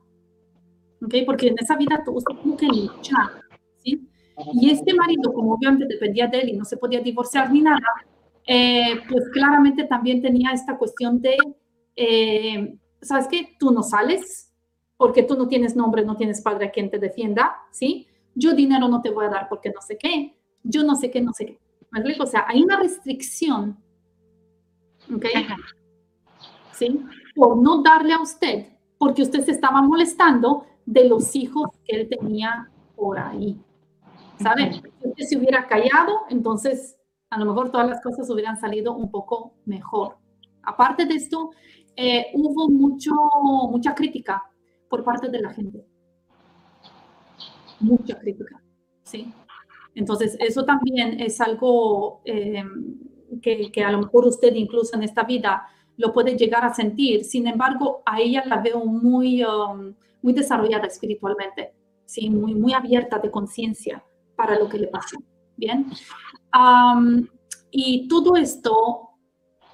[1.05, 1.15] ¿ok?
[1.27, 3.43] Porque en esa vida usted tuvo que luchar,
[3.79, 4.09] ¿sí?
[4.55, 7.81] Y este marido, como obviamente dependía de él y no se podía divorciar ni nada,
[8.47, 11.37] eh, pues claramente también tenía esta cuestión de,
[11.97, 13.57] eh, ¿sabes qué?
[13.59, 14.53] Tú no sales
[14.97, 18.07] porque tú no tienes nombre, no tienes padre a quien te defienda, ¿sí?
[18.35, 21.21] Yo dinero no te voy a dar porque no sé qué, yo no sé qué,
[21.21, 21.59] no sé qué.
[21.91, 22.17] ¿Me?
[22.19, 23.77] O sea, hay una restricción,
[25.15, 25.27] ¿ok?
[26.73, 27.05] ¿Sí?
[27.35, 28.67] Por no darle a usted,
[28.97, 33.61] porque usted se estaba molestando de los hijos que él tenía por ahí.
[34.41, 34.73] ¿Sabe?
[34.73, 36.97] Si usted se hubiera callado, entonces
[37.33, 40.19] a lo mejor todas las cosas hubieran salido un poco mejor.
[40.65, 41.53] Aparte de esto,
[41.97, 43.11] eh, hubo mucho,
[43.71, 44.43] mucha crítica
[44.91, 45.83] por parte de la gente.
[47.81, 48.63] Mucha crítica,
[49.03, 49.33] ¿sí?
[49.95, 52.65] Entonces, eso también es algo eh,
[53.41, 55.67] que, a lo mejor usted incluso en esta vida
[55.97, 57.25] lo puede llegar a sentir.
[57.25, 61.73] Sin embargo, a ella la veo muy, um, muy desarrollada espiritualmente,
[62.05, 62.29] ¿sí?
[62.29, 64.05] muy, muy abierta de conciencia
[64.37, 65.17] para lo que le pasó.
[65.57, 65.87] Bien.
[66.53, 67.29] Am,
[67.71, 69.11] y todo esto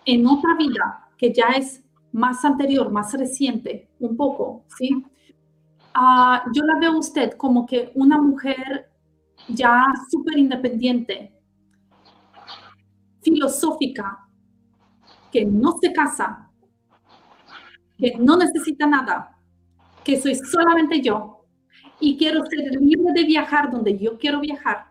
[0.04, 5.04] en otra vida que ya es más anterior, más reciente, un poco, ¿sí?
[5.94, 8.90] Ah, yo la veo a usted como que una mujer
[9.48, 11.34] ya súper independiente,
[13.20, 14.28] filosófica,
[15.30, 16.50] que no se casa,
[17.98, 19.36] que no necesita nada,
[20.04, 21.44] que soy solamente yo
[22.00, 24.87] y quiero ser libre de viajar donde yo quiero viajar.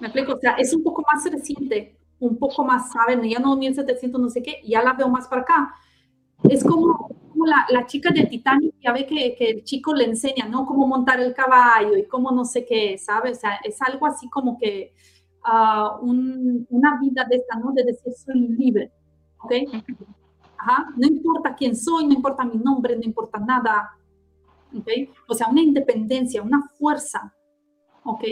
[0.00, 0.32] ¿Me explico?
[0.34, 3.22] O sea, es un poco más reciente, un poco más, ¿saben?
[3.28, 5.74] Ya no 1700, no sé qué, ya la veo más para acá.
[6.48, 10.04] Es como, como la, la chica de Titanic, ya ve que, que el chico le
[10.04, 10.66] enseña, ¿no?
[10.66, 13.38] Cómo montar el caballo y cómo no sé qué, ¿sabes?
[13.38, 14.94] O sea, es algo así como que
[15.44, 17.72] ah, un- una vida de esta, ¿no?
[17.72, 18.92] De decir, soy libre,
[19.40, 19.52] ¿ok?
[20.58, 23.90] Ajá, no importa quién soy, no importa mi nombre, no importa nada,
[24.76, 24.88] ¿ok?
[25.28, 27.34] O sea, una independencia, una fuerza,
[28.04, 28.24] ¿ok?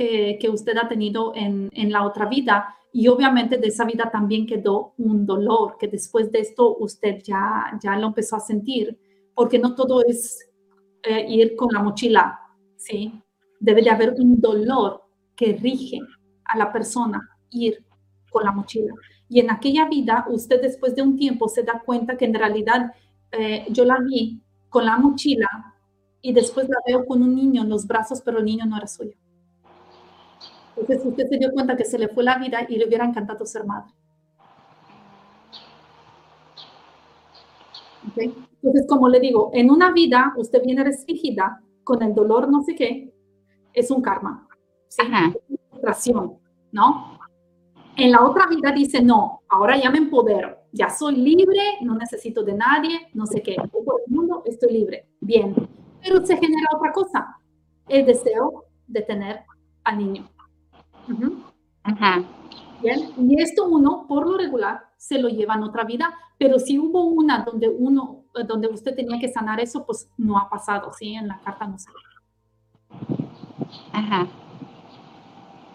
[0.00, 2.74] Que, usted ha tenido en, en la otra vida.
[2.92, 7.78] Y obviamente de esa vida también quedó un dolor, que después de esto usted ya,
[7.82, 8.98] ya lo empezó a sentir,
[9.34, 10.50] porque no todo es
[11.02, 12.40] eh, ir con la mochila,
[12.76, 13.12] ¿sí?
[13.60, 15.02] Debe de haber un dolor
[15.36, 15.98] que rige
[16.44, 17.20] a la persona
[17.50, 17.84] ir
[18.30, 18.94] con la mochila.
[19.28, 22.92] Y en aquella vida, usted después de un tiempo se da cuenta que en realidad
[23.32, 25.48] eh, yo la vi con la mochila
[26.20, 28.86] y después la veo con un niño en los brazos, pero el niño no era
[28.86, 29.16] suyo.
[30.76, 33.44] Entonces usted se dio cuenta que se le fue la vida y le hubiera encantado
[33.44, 33.92] ser madre.
[38.08, 38.46] ¿Ok?
[38.62, 42.74] Entonces, como le digo, en una vida usted viene restringida con el dolor no sé
[42.74, 43.12] qué,
[43.72, 44.46] es un karma,
[44.88, 45.02] ¿sí?
[45.48, 46.38] Es frustración,
[46.72, 47.18] ¿no?
[47.96, 52.42] En la otra vida dice, no, ahora ya me empodero, ya soy libre, no necesito
[52.42, 55.54] de nadie, no sé qué, voy por el mundo, estoy libre, bien.
[56.02, 57.36] Pero se genera otra cosa,
[57.88, 59.40] el deseo de tener
[59.84, 60.30] al niño.
[61.08, 61.42] Ujú.
[61.82, 62.22] Ajá.
[62.82, 66.78] Bien, y esto uno, por lo regular, se lo lleva en otra vida, pero si
[66.78, 70.92] hubo una donde uno, eh, donde usted tenía que sanar eso, pues no ha pasado,
[70.92, 71.14] ¿sí?
[71.14, 71.96] En la carta no sale.
[73.92, 74.26] Ajá.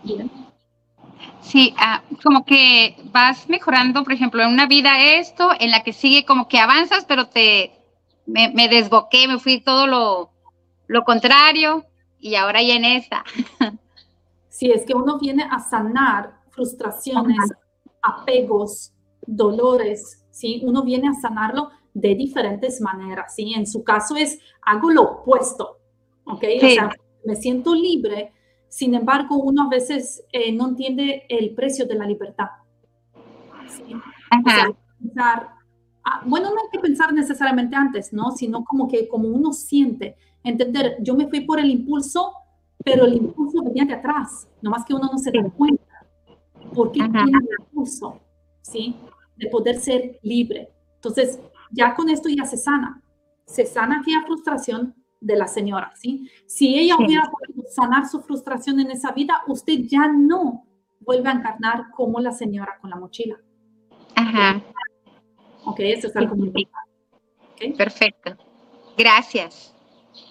[0.03, 0.31] Bien.
[1.41, 5.93] Sí, ah, como que vas mejorando, por ejemplo, en una vida esto, en la que
[5.93, 7.71] sigue como que avanzas, pero te
[8.25, 10.31] me, me desboqué, me fui todo lo,
[10.87, 11.85] lo contrario
[12.19, 13.23] y ahora ya en esta.
[14.55, 17.51] Si es que uno viene a sanar frustraciones,
[18.01, 18.93] apegos,
[19.27, 20.61] dolores, ¿sí?
[20.63, 23.53] Uno viene a sanarlo de diferentes maneras, ¿sí?
[23.53, 25.79] En su caso es, hago lo opuesto,
[26.23, 26.45] ¿ok?
[26.63, 26.89] O sea,
[27.25, 28.31] me siento libre,
[28.69, 32.47] sin embargo, uno a veces eh, no entiende el precio de la libertad.
[33.67, 33.93] ¿sí?
[33.93, 34.77] O sea, Ajá.
[35.01, 35.49] pensar,
[36.05, 38.31] ah, bueno, no hay que pensar necesariamente antes, ¿no?
[38.31, 42.31] Sino como que como uno siente, entender, yo me fui por el impulso
[42.85, 45.83] pero el impulso venía de atrás, nomás que uno no se da cuenta,
[46.73, 47.11] porque Ajá.
[47.11, 48.19] tiene el impulso,
[48.61, 48.95] ¿sí?
[49.35, 50.69] De poder ser libre.
[50.95, 51.39] Entonces,
[51.71, 53.01] ya con esto ya se sana,
[53.45, 56.29] se sana aquella frustración de la señora, ¿sí?
[56.45, 57.05] Si ella Sí.
[57.05, 60.65] hubiera podido sanar su frustración en esa vida, usted ya no
[60.99, 63.37] vuelve a encarnar como la señora con la mochila.
[64.15, 64.61] Ajá.
[65.65, 66.91] Ok, eso es algo muy importante.
[67.71, 67.77] ¿ok?
[67.77, 68.37] Perfecto.
[68.95, 69.73] Gracias.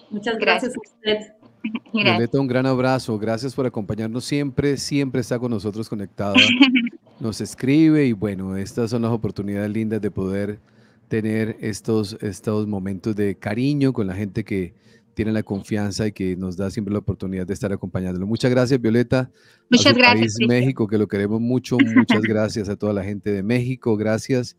[0.09, 0.77] Muchas gracias, Gracias.
[0.77, 1.34] a usted.
[1.93, 2.17] Gracias.
[2.17, 3.17] Violeta, un gran abrazo.
[3.17, 4.77] Gracias por acompañarnos siempre.
[4.77, 6.35] Siempre está con nosotros conectada.
[7.19, 10.59] Nos escribe y bueno, estas son las oportunidades lindas de poder
[11.07, 14.73] tener estos, estos momentos de cariño con la gente que
[15.13, 18.27] tiene la confianza y que nos da siempre la oportunidad de estar acompañándolo.
[18.27, 19.19] Muchas gracias, Violeta.
[19.19, 19.31] a
[19.71, 20.35] Muchas su gracias.
[20.37, 20.47] país.
[20.47, 21.77] México, que lo queremos mucho.
[21.95, 23.95] Muchas gracias a toda la gente de México.
[23.95, 24.57] Gracias.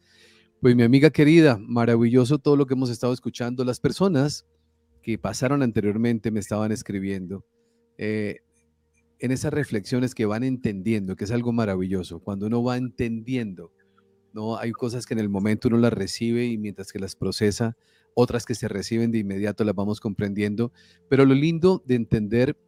[0.60, 3.64] Pues mi amiga querida, maravilloso todo lo que hemos estado escuchando.
[3.64, 4.46] Las personas
[5.06, 7.44] que pasaron anteriormente me estaban escribiendo
[7.96, 8.40] eh,
[9.20, 12.18] en esas reflexiones que van entendiendo, que es algo maravilloso.
[12.18, 13.70] Cuando uno va entendiendo,
[14.32, 14.58] ¿no?
[14.58, 17.76] Hay cosas que en el momento uno las recibe y mientras que las procesa,
[18.14, 20.72] otras que se reciben de inmediato las vamos comprendiendo.
[21.08, 22.58] Pero lo lindo de entender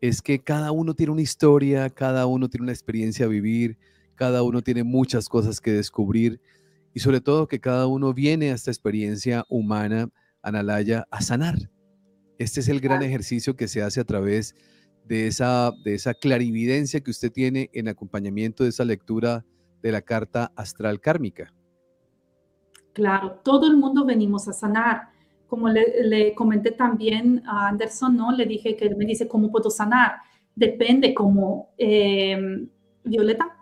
[0.00, 3.76] es que cada uno tiene una historia, cada uno tiene una experiencia a vivir,
[4.14, 6.40] cada uno tiene muchas cosas que descubrir
[6.94, 10.08] y sobre todo que cada uno viene a esta experiencia humana,
[10.40, 11.68] Analaya, a sanar.
[12.42, 14.56] Este es el gran ejercicio que se hace a través
[15.04, 19.44] de esa, de esa clarividencia que usted tiene en acompañamiento de esa lectura
[19.80, 21.52] de la carta astral kármica.
[22.92, 25.10] Claro, todo el mundo venimos a sanar.
[25.46, 28.32] Como le, le comenté también a Anderson, ¿no?
[28.32, 30.16] Le dije que él me dice, ¿cómo puedo sanar?
[30.56, 32.66] Depende, como eh,
[33.04, 33.56] Violeta,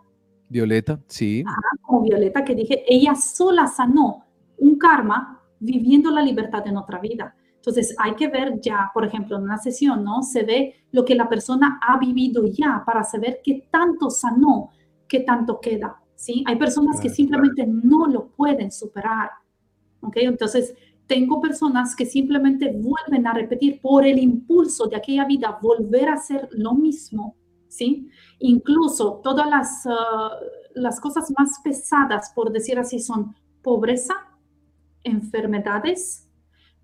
[0.49, 1.45] Violeta, sí,
[1.83, 4.25] como Violeta, que dije, ella sola sanó
[4.57, 7.37] un karma viviendo la libertad en otra vida.
[7.61, 10.23] Entonces, hay que ver ya, por ejemplo, en una sesión, ¿no?
[10.23, 14.71] Se ve lo que la persona ha vivido ya para saber qué tanto sanó,
[15.07, 16.43] qué tanto queda, ¿sí?
[16.47, 19.31] Hay personas que simplemente no lo pueden superar,
[20.01, 20.17] ¿ok?
[20.17, 20.75] Entonces,
[21.07, 26.15] tengo personas que simplemente vuelven a repetir por el impulso de aquella vida, volver a
[26.15, 27.37] hacer lo mismo,
[27.69, 28.09] ¿sí?
[28.39, 30.31] Incluso todas las, ah,
[30.75, 34.15] las cosas más pesadas, por decir así, son pobreza,
[35.05, 36.30] enfermedades,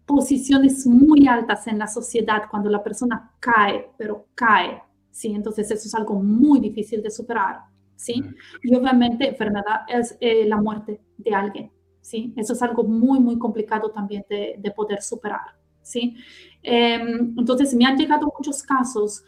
[0.06, 5.32] posiciones muy altas en la sociedad cuando la persona cae, pero cae, ¿sí?
[5.34, 7.62] Entonces eso es algo muy difícil de superar,
[7.96, 8.22] ¿sí?
[8.62, 12.32] Y obviamente enfermedad es eh, la muerte de alguien, ¿sí?
[12.36, 16.16] Eso es algo muy, muy complicado también de, de poder superar, ¿sí?
[16.62, 19.24] Em, entonces me han llegado muchos casos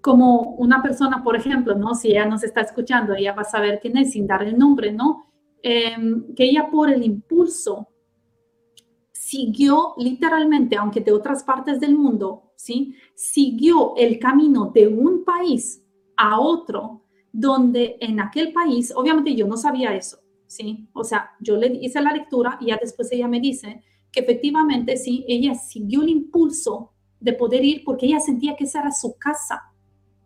[0.00, 1.94] como una persona, por ejemplo, ¿no?
[1.94, 4.92] Si ella nos está escuchando, ella va a saber quién es sin dar el nombre,
[4.92, 5.30] ¿no?
[5.62, 7.88] Em, que ella por el impulso
[9.34, 12.94] siguió literalmente, aunque de otras partes del mundo, ¿sí?
[13.16, 15.82] Siguió el camino de un país
[16.16, 20.88] a otro, donde en aquel país, obviamente yo no sabía eso, ¿sí?
[20.92, 23.82] O sea, yo le hice la lectura y ya después ella me dice
[24.12, 28.82] que efectivamente, sí, ella siguió el impulso de poder ir porque ella sentía que esa
[28.82, 29.72] era su casa,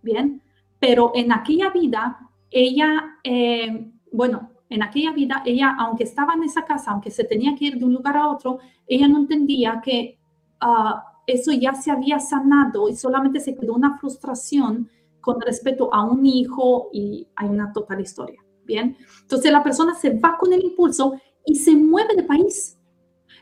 [0.03, 0.43] ¿bien?
[0.79, 6.65] Pero en aquella vida, ella, eh, bueno, en aquella vida, ella, aunque estaba en esa
[6.65, 10.19] casa, aunque se tenía que ir de un lugar a otro, ella no entendía que
[10.63, 14.91] uh, eso ya se había sanado y solamente se quedó una frustración
[15.21, 18.43] con respecto a un hijo y hay una total historia.
[18.65, 21.15] Bien, entonces la persona se va con el impulso
[21.47, 22.79] y se mueve de país.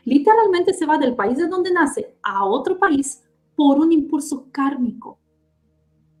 [0.05, 3.23] Literalmente se va del país de donde nace a otro país
[3.55, 5.19] por un impulso kármico.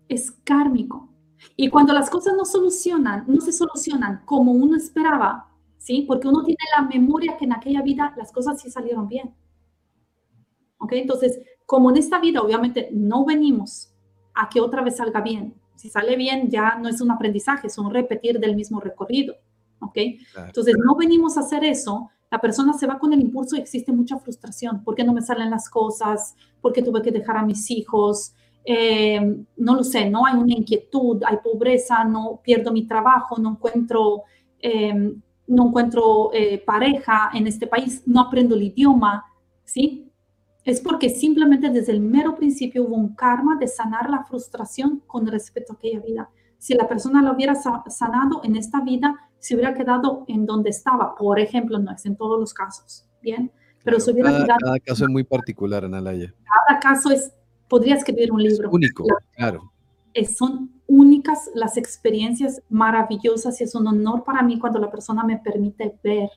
[0.09, 1.09] Es kármico.
[1.55, 6.05] Y cuando las cosas no solucionan, no se solucionan como uno esperaba, ¿sí?
[6.07, 9.33] Porque uno tiene la memoria que en aquella vida las cosas sí salieron bien.
[10.79, 10.93] ¿Ok?
[10.93, 13.93] Entonces, como en esta vida obviamente no venimos
[14.33, 15.55] a que otra vez salga bien.
[15.75, 19.35] Si sale bien ya no es un aprendizaje, es un repetir del mismo recorrido.
[19.79, 19.97] ¿Ok?
[20.33, 20.47] Claro.
[20.47, 22.09] Entonces, no venimos a hacer eso.
[22.29, 24.83] La persona se va con el impulso y existe mucha frustración.
[24.83, 26.35] ¿Por qué no me salen las cosas?
[26.61, 28.33] ¿Por qué tuve que dejar a mis hijos?
[28.69, 33.51] Eh, no lo sé, no hay una inquietud, hay pobreza, no pierdo mi trabajo, no
[33.51, 34.23] encuentro,
[34.59, 35.13] eh,
[35.47, 39.25] no encuentro eh, pareja en este país, no aprendo el idioma,
[39.63, 40.11] ¿sí?
[40.65, 45.25] Es porque simplemente desde el mero principio hubo un karma de sanar la frustración con
[45.27, 46.29] respecto a aquella vida.
[46.57, 51.15] Si la persona lo hubiera sanado en esta vida, se hubiera quedado en donde estaba.
[51.15, 53.49] Por ejemplo, no es en todos los casos, ¿bien?
[53.81, 54.59] Pero claro, se hubiera cada, quedado...
[54.59, 56.33] cada caso es muy particular, Analaya.
[56.67, 57.31] Cada caso es
[57.67, 58.67] podría escribir un libro.
[58.67, 59.05] Es único,
[59.35, 59.71] claro.
[60.35, 65.37] Son únicas las experiencias maravillosas y es un honor para mí cuando la persona me
[65.37, 66.29] permite ver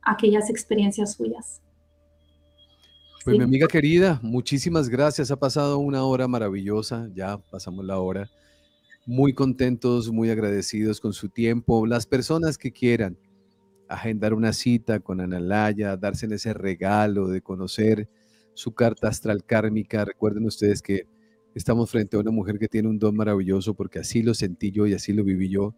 [0.00, 1.60] aquellas experiencias suyas.
[3.24, 5.30] Pues mi amiga querida, muchísimas gracias.
[5.30, 8.28] Ha pasado una hora maravillosa, ya pasamos la hora.
[9.06, 11.86] Muy contentos, muy agradecidos con su tiempo.
[11.86, 13.16] Las personas que quieran
[13.88, 18.08] agendar una cita con Analaya, darse ese regalo de conocer
[18.54, 20.04] su carta astral kármica.
[20.04, 21.06] Recuerden ustedes que
[21.54, 24.86] estamos frente a una mujer que tiene un don maravilloso porque así lo sentí yo
[24.86, 25.74] y así lo viví yo.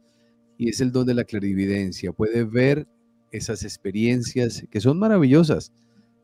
[0.56, 2.12] Y es el don de la clarividencia.
[2.12, 2.86] Puede ver
[3.32, 5.72] esas experiencias que son maravillosas,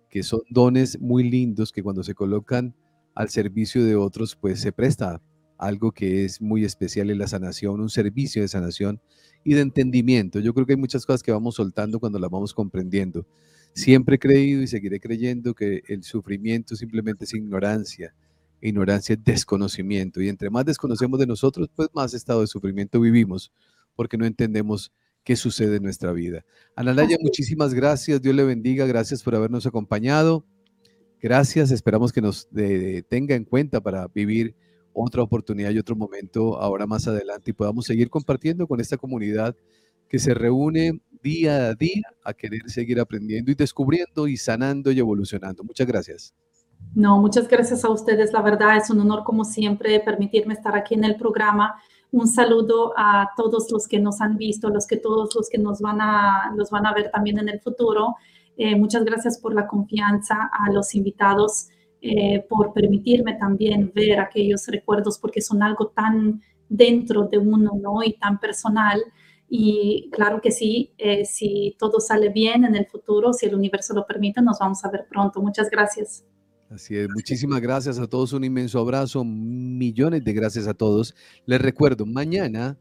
[0.09, 2.75] que son dones muy lindos que cuando se colocan
[3.15, 5.21] al servicio de otros, pues se presta
[5.59, 9.01] algo que es muy especial en la sanación, un servicio de sanación
[9.45, 10.41] y de entendimiento.
[10.41, 13.27] Yo creo que hay muchas cosas que vamos soltando cuando las vamos comprendiendo.
[13.73, 18.15] Siempre he creído y seguiré creyendo que el sufrimiento simplemente es ignorancia.
[18.61, 20.21] Ignorancia es desconocimiento.
[20.21, 23.53] Y entre más desconocemos de nosotros, pues más estado de sufrimiento vivimos,
[23.97, 24.93] porque no entendemos
[25.25, 26.45] qué sucede en nuestra vida.
[26.75, 28.21] Analaya, muchísimas gracias.
[28.21, 28.87] Dios le bendiga.
[28.87, 30.45] Gracias por habernos acompañado.
[31.23, 31.71] Gracias.
[31.71, 32.49] Esperamos que nos
[33.09, 34.55] tenga en cuenta para vivir
[34.93, 39.57] otra oportunidad y otro momento ahora más adelante y podamos seguir compartiendo con esta comunidad
[40.09, 44.99] que se reúne día a día a querer seguir aprendiendo y descubriendo y sanando y
[44.99, 45.63] evolucionando.
[45.65, 46.35] Muchas gracias.
[46.95, 48.33] No, muchas gracias a ustedes.
[48.33, 51.77] La verdad es un honor como siempre permitirme estar aquí en el programa.
[52.11, 55.81] Un saludo a todos los que nos han visto, los que todos los que nos
[55.81, 58.17] van a, los van a ver también en el futuro.
[58.57, 61.69] Eh, muchas gracias por la confianza a los invitados.
[62.03, 68.03] Eh, por permitirme también ver aquellos recuerdos porque son algo tan dentro de uno, ¿no?
[68.03, 69.03] Y tan personal.
[69.53, 73.93] Y claro que sí, eh, si todo sale bien en el futuro, si el universo
[73.93, 75.43] lo permite, nos vamos a ver pronto.
[75.43, 76.25] Muchas gracias.
[76.71, 81.17] Así es, muchísimas gracias a todos, un inmenso abrazo, millones de gracias a todos.
[81.45, 82.79] Les recuerdo, mañana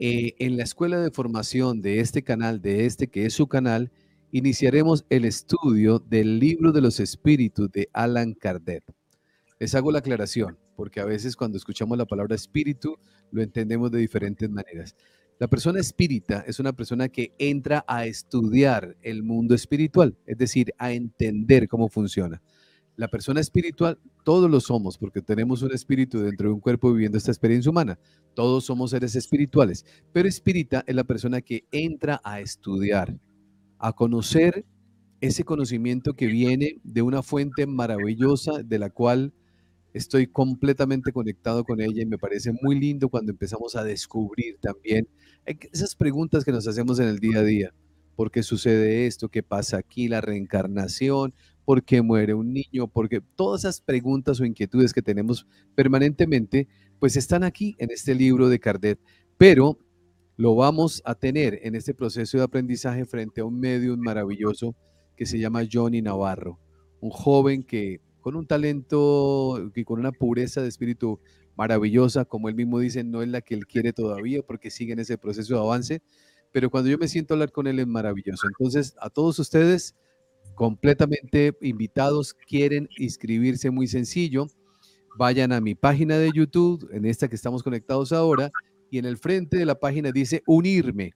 [0.00, 3.92] eh, en la escuela de formación de este canal, de este que es su canal,
[4.32, 8.82] iniciaremos el estudio del libro de los espíritus de Alan Kardec.
[9.60, 12.96] Les hago la aclaración, porque a veces cuando escuchamos la palabra espíritu
[13.30, 14.96] lo entendemos de diferentes maneras.
[15.40, 20.74] La persona espírita es una persona que entra a estudiar el mundo espiritual, es decir,
[20.76, 22.42] a entender cómo funciona.
[22.96, 27.16] La persona espiritual, todos lo somos, porque tenemos un espíritu dentro de un cuerpo viviendo
[27.16, 27.98] esta experiencia humana.
[28.34, 33.18] Todos somos seres espirituales, pero espírita es la persona que entra a estudiar,
[33.78, 34.66] a conocer
[35.22, 39.32] ese conocimiento que viene de una fuente maravillosa de la cual
[39.92, 45.08] estoy completamente conectado con ella y me parece muy lindo cuando empezamos a descubrir también
[45.44, 47.74] esas preguntas que nos hacemos en el día a día.
[48.16, 49.28] ¿Por qué sucede esto?
[49.28, 50.08] ¿Qué pasa aquí?
[50.08, 51.32] La reencarnación,
[51.64, 52.86] ¿por qué muere un niño?
[52.86, 56.68] Porque todas esas preguntas o inquietudes que tenemos permanentemente,
[56.98, 58.98] pues están aquí en este libro de Kardec.
[59.38, 59.78] Pero
[60.36, 64.76] lo vamos a tener en este proceso de aprendizaje frente a un medio maravilloso
[65.16, 66.58] que se llama Johnny Navarro,
[67.00, 71.20] un joven que con un talento y con una pureza de espíritu
[71.56, 75.00] maravillosa, como él mismo dice, no es la que él quiere todavía porque sigue en
[75.00, 76.02] ese proceso de avance,
[76.52, 78.46] pero cuando yo me siento a hablar con él es maravilloso.
[78.48, 79.94] Entonces, a todos ustedes,
[80.54, 84.46] completamente invitados, quieren inscribirse muy sencillo,
[85.18, 88.50] vayan a mi página de YouTube, en esta que estamos conectados ahora,
[88.90, 91.12] y en el frente de la página dice unirme.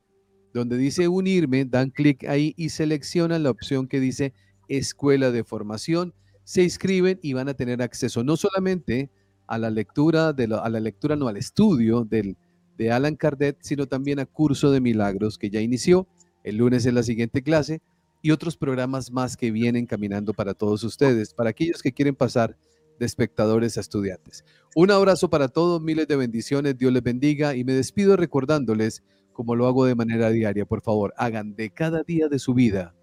[0.52, 4.32] Donde dice unirme, dan clic ahí y seleccionan la opción que dice
[4.68, 6.14] escuela de formación.
[6.44, 9.10] Se inscriben y van a tener acceso no solamente
[9.46, 12.36] a la lectura, de a la lectura, no al estudio del,
[12.76, 16.06] de Alan Kardec, sino también a curso de milagros que ya inició.
[16.42, 17.80] El lunes es la siguiente clase
[18.22, 22.56] y otros programas más que vienen caminando para todos ustedes, para aquellos que quieren pasar
[22.98, 24.44] de espectadores a estudiantes.
[24.74, 29.02] Un abrazo para todos, miles de bendiciones, Dios les bendiga y me despido recordándoles,
[29.32, 32.94] como lo hago de manera diaria, por favor, hagan de cada día de su vida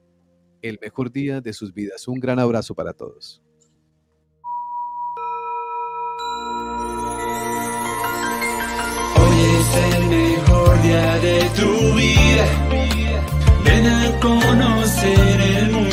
[0.62, 2.08] el mejor día de sus vidas.
[2.08, 3.42] Un gran abrazo para todos.
[9.18, 12.46] Hoy es el mejor día de tu vida.
[13.64, 15.90] Ven a conocer el mundo